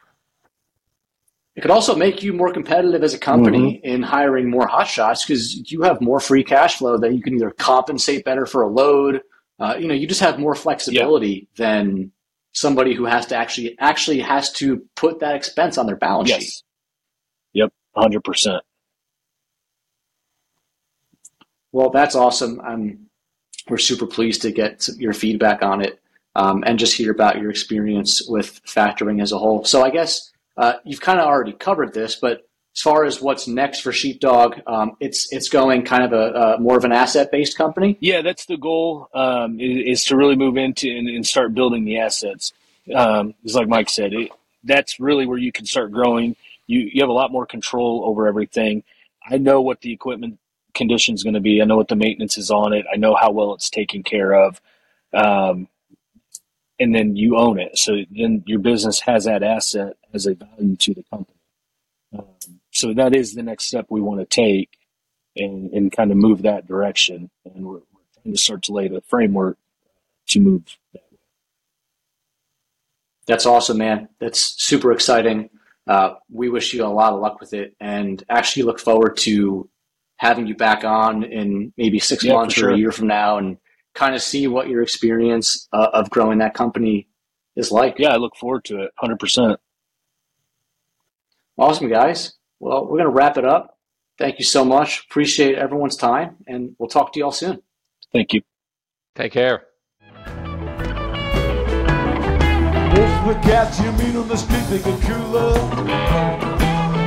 It 1.54 1.60
could 1.60 1.70
also 1.70 1.94
make 1.94 2.22
you 2.22 2.32
more 2.32 2.52
competitive 2.52 3.02
as 3.02 3.12
a 3.12 3.18
company 3.18 3.74
mm-hmm. 3.74 3.86
in 3.86 4.02
hiring 4.02 4.48
more 4.48 4.66
hotshots 4.66 5.26
because 5.26 5.70
you 5.70 5.82
have 5.82 6.00
more 6.00 6.18
free 6.18 6.44
cash 6.44 6.78
flow 6.78 6.96
that 6.98 7.12
you 7.12 7.22
can 7.22 7.34
either 7.34 7.50
compensate 7.50 8.24
better 8.24 8.46
for 8.46 8.62
a 8.62 8.68
load. 8.68 9.20
Uh, 9.58 9.76
you 9.78 9.86
know, 9.86 9.94
you 9.94 10.06
just 10.06 10.20
have 10.20 10.38
more 10.38 10.54
flexibility 10.54 11.48
yeah. 11.56 11.66
than 11.66 12.12
somebody 12.52 12.94
who 12.94 13.04
has 13.04 13.26
to 13.26 13.36
actually 13.36 13.76
actually 13.78 14.20
has 14.20 14.50
to 14.52 14.82
put 14.94 15.20
that 15.20 15.34
expense 15.34 15.76
on 15.76 15.86
their 15.86 15.96
balance 15.96 16.30
yes. 16.30 16.42
sheet. 16.42 16.62
Yep, 17.96 18.02
hundred 18.02 18.24
percent. 18.24 18.62
Well, 21.72 21.90
that's 21.90 22.14
awesome. 22.14 22.60
I'm, 22.60 23.06
we're 23.68 23.78
super 23.78 24.06
pleased 24.06 24.42
to 24.42 24.50
get 24.50 24.88
your 24.98 25.14
feedback 25.14 25.62
on 25.62 25.80
it 25.80 26.00
um, 26.34 26.62
and 26.66 26.78
just 26.78 26.96
hear 26.96 27.10
about 27.10 27.40
your 27.40 27.50
experience 27.50 28.22
with 28.28 28.62
factoring 28.64 29.22
as 29.22 29.32
a 29.32 29.38
whole. 29.38 29.64
So 29.64 29.82
I 29.82 29.90
guess 29.90 30.32
uh, 30.56 30.74
you've 30.84 31.00
kind 31.00 31.18
of 31.18 31.26
already 31.26 31.52
covered 31.52 31.94
this, 31.94 32.16
but 32.16 32.46
as 32.74 32.80
far 32.80 33.04
as 33.04 33.20
what's 33.20 33.46
next 33.46 33.80
for 33.80 33.92
Sheepdog, 33.92 34.60
um, 34.66 34.96
it's 34.98 35.30
it's 35.30 35.50
going 35.50 35.84
kind 35.84 36.04
of 36.04 36.12
a, 36.12 36.54
a 36.54 36.60
more 36.60 36.76
of 36.76 36.84
an 36.84 36.92
asset 36.92 37.30
based 37.30 37.56
company. 37.56 37.98
Yeah, 38.00 38.22
that's 38.22 38.46
the 38.46 38.56
goal. 38.56 39.08
Um, 39.12 39.60
is, 39.60 40.00
is, 40.00 40.04
to 40.06 40.16
really 40.16 40.36
move 40.36 40.56
into 40.56 40.88
and, 40.88 41.06
and 41.08 41.26
start 41.26 41.54
building 41.54 41.84
the 41.84 41.98
assets. 41.98 42.52
Um, 42.94 43.34
it's 43.44 43.54
like 43.54 43.68
Mike 43.68 43.90
said, 43.90 44.14
it, 44.14 44.30
that's 44.64 44.98
really 44.98 45.26
where 45.26 45.38
you 45.38 45.52
can 45.52 45.66
start 45.66 45.92
growing. 45.92 46.34
You 46.72 46.90
you 46.92 47.02
have 47.02 47.10
a 47.10 47.14
lot 47.14 47.32
more 47.32 47.46
control 47.46 48.02
over 48.06 48.26
everything. 48.26 48.82
I 49.28 49.38
know 49.38 49.60
what 49.60 49.82
the 49.82 49.92
equipment 49.92 50.38
condition 50.74 51.14
is 51.14 51.22
going 51.22 51.34
to 51.34 51.40
be. 51.40 51.60
I 51.60 51.64
know 51.64 51.76
what 51.76 51.88
the 51.88 51.96
maintenance 51.96 52.38
is 52.38 52.50
on 52.50 52.72
it. 52.72 52.86
I 52.92 52.96
know 52.96 53.14
how 53.14 53.30
well 53.30 53.54
it's 53.54 53.70
taken 53.70 54.02
care 54.02 54.32
of. 54.34 54.60
Um, 55.12 55.68
and 56.78 56.94
then 56.94 57.16
you 57.16 57.36
own 57.36 57.60
it. 57.60 57.78
So 57.78 57.98
then 58.10 58.42
your 58.46 58.58
business 58.58 59.00
has 59.00 59.24
that 59.24 59.42
asset 59.42 59.96
as 60.12 60.26
a 60.26 60.34
value 60.34 60.76
to 60.76 60.94
the 60.94 61.04
company. 61.10 61.38
Um, 62.18 62.26
so 62.70 62.94
that 62.94 63.14
is 63.14 63.34
the 63.34 63.42
next 63.42 63.66
step 63.66 63.86
we 63.88 64.00
want 64.00 64.20
to 64.20 64.26
take 64.26 64.70
and, 65.36 65.72
and 65.72 65.92
kind 65.92 66.10
of 66.10 66.16
move 66.16 66.42
that 66.42 66.66
direction. 66.66 67.30
And 67.44 67.64
we're, 67.66 67.74
we're 67.74 68.22
trying 68.22 68.34
to 68.34 68.40
start 68.40 68.62
to 68.64 68.72
lay 68.72 68.88
the 68.88 69.02
framework 69.02 69.58
to 70.28 70.40
move 70.40 70.64
that 70.92 71.02
way. 71.12 71.18
That's 73.26 73.46
awesome, 73.46 73.78
man. 73.78 74.08
That's 74.20 74.40
super 74.62 74.92
exciting. 74.92 75.50
Uh, 75.86 76.14
we 76.30 76.48
wish 76.48 76.72
you 76.72 76.84
a 76.84 76.86
lot 76.86 77.12
of 77.12 77.20
luck 77.20 77.40
with 77.40 77.52
it 77.52 77.74
and 77.80 78.22
actually 78.28 78.62
look 78.62 78.78
forward 78.78 79.16
to 79.16 79.68
having 80.16 80.46
you 80.46 80.54
back 80.54 80.84
on 80.84 81.24
in 81.24 81.72
maybe 81.76 81.98
six 81.98 82.24
yeah, 82.24 82.34
months 82.34 82.60
or 82.60 82.70
a 82.70 82.76
year 82.76 82.92
from 82.92 83.08
now 83.08 83.38
and 83.38 83.56
kind 83.94 84.14
of 84.14 84.22
see 84.22 84.46
what 84.46 84.68
your 84.68 84.82
experience 84.82 85.68
uh, 85.72 85.88
of 85.92 86.08
growing 86.10 86.38
that 86.38 86.54
company 86.54 87.08
is 87.56 87.72
like. 87.72 87.98
Yeah, 87.98 88.10
I 88.10 88.16
look 88.16 88.36
forward 88.36 88.64
to 88.66 88.82
it 88.82 88.92
100%. 89.02 89.56
Awesome, 91.58 91.88
guys. 91.88 92.34
Well, 92.60 92.82
we're 92.84 92.98
going 92.98 93.04
to 93.04 93.08
wrap 93.10 93.36
it 93.36 93.44
up. 93.44 93.78
Thank 94.18 94.38
you 94.38 94.44
so 94.44 94.64
much. 94.64 95.04
Appreciate 95.10 95.56
everyone's 95.56 95.96
time, 95.96 96.36
and 96.46 96.76
we'll 96.78 96.88
talk 96.88 97.12
to 97.12 97.18
you 97.18 97.24
all 97.24 97.32
soon. 97.32 97.60
Thank 98.12 98.32
you. 98.32 98.42
Take 99.16 99.32
care. 99.32 99.64
The 103.26 103.34
cats 103.34 103.80
you 103.80 103.92
meet 103.92 104.16
on 104.16 104.26
the 104.26 104.36
street 104.36 104.64
think 104.64 104.84
are 104.84 104.98
cooler. 105.06 105.54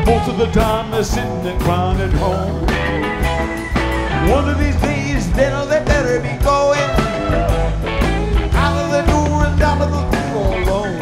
Most 0.05 0.29
of 0.29 0.37
the 0.37 0.49
time 0.53 0.91
they're 0.91 1.03
sitting 1.03 1.45
and 1.45 1.59
crying 1.61 1.99
at 1.99 2.13
home. 2.13 2.61
One 4.29 4.47
of 4.49 4.57
these 4.57 4.79
days, 4.81 5.29
they 5.33 5.49
know 5.49 5.65
they 5.65 5.83
better 5.83 6.19
be 6.21 6.41
going 6.41 6.79
out 8.55 8.77
of 8.83 8.91
the 8.91 9.01
door 9.11 9.45
and 9.45 9.59
down 9.59 9.79
to 9.79 9.85
the 9.85 10.03
floor 10.31 10.55
alone. 10.61 10.97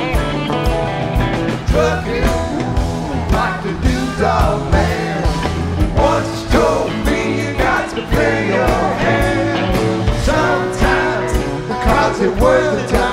Trucking 1.70 2.26
like 3.32 3.64
the 3.64 3.74
do 3.86 4.22
dog 4.22 4.72
man. 4.72 5.22
Once 5.96 6.52
told 6.52 6.90
me 7.06 7.40
you 7.40 7.58
got 7.58 7.88
to 7.92 8.02
play 8.08 8.48
your 8.48 8.78
hand. 9.06 10.10
Sometimes 10.26 11.34
the 11.68 11.76
cards 11.86 12.20
are 12.20 12.42
worth 12.42 12.82
the 12.82 12.98
time. 12.98 13.13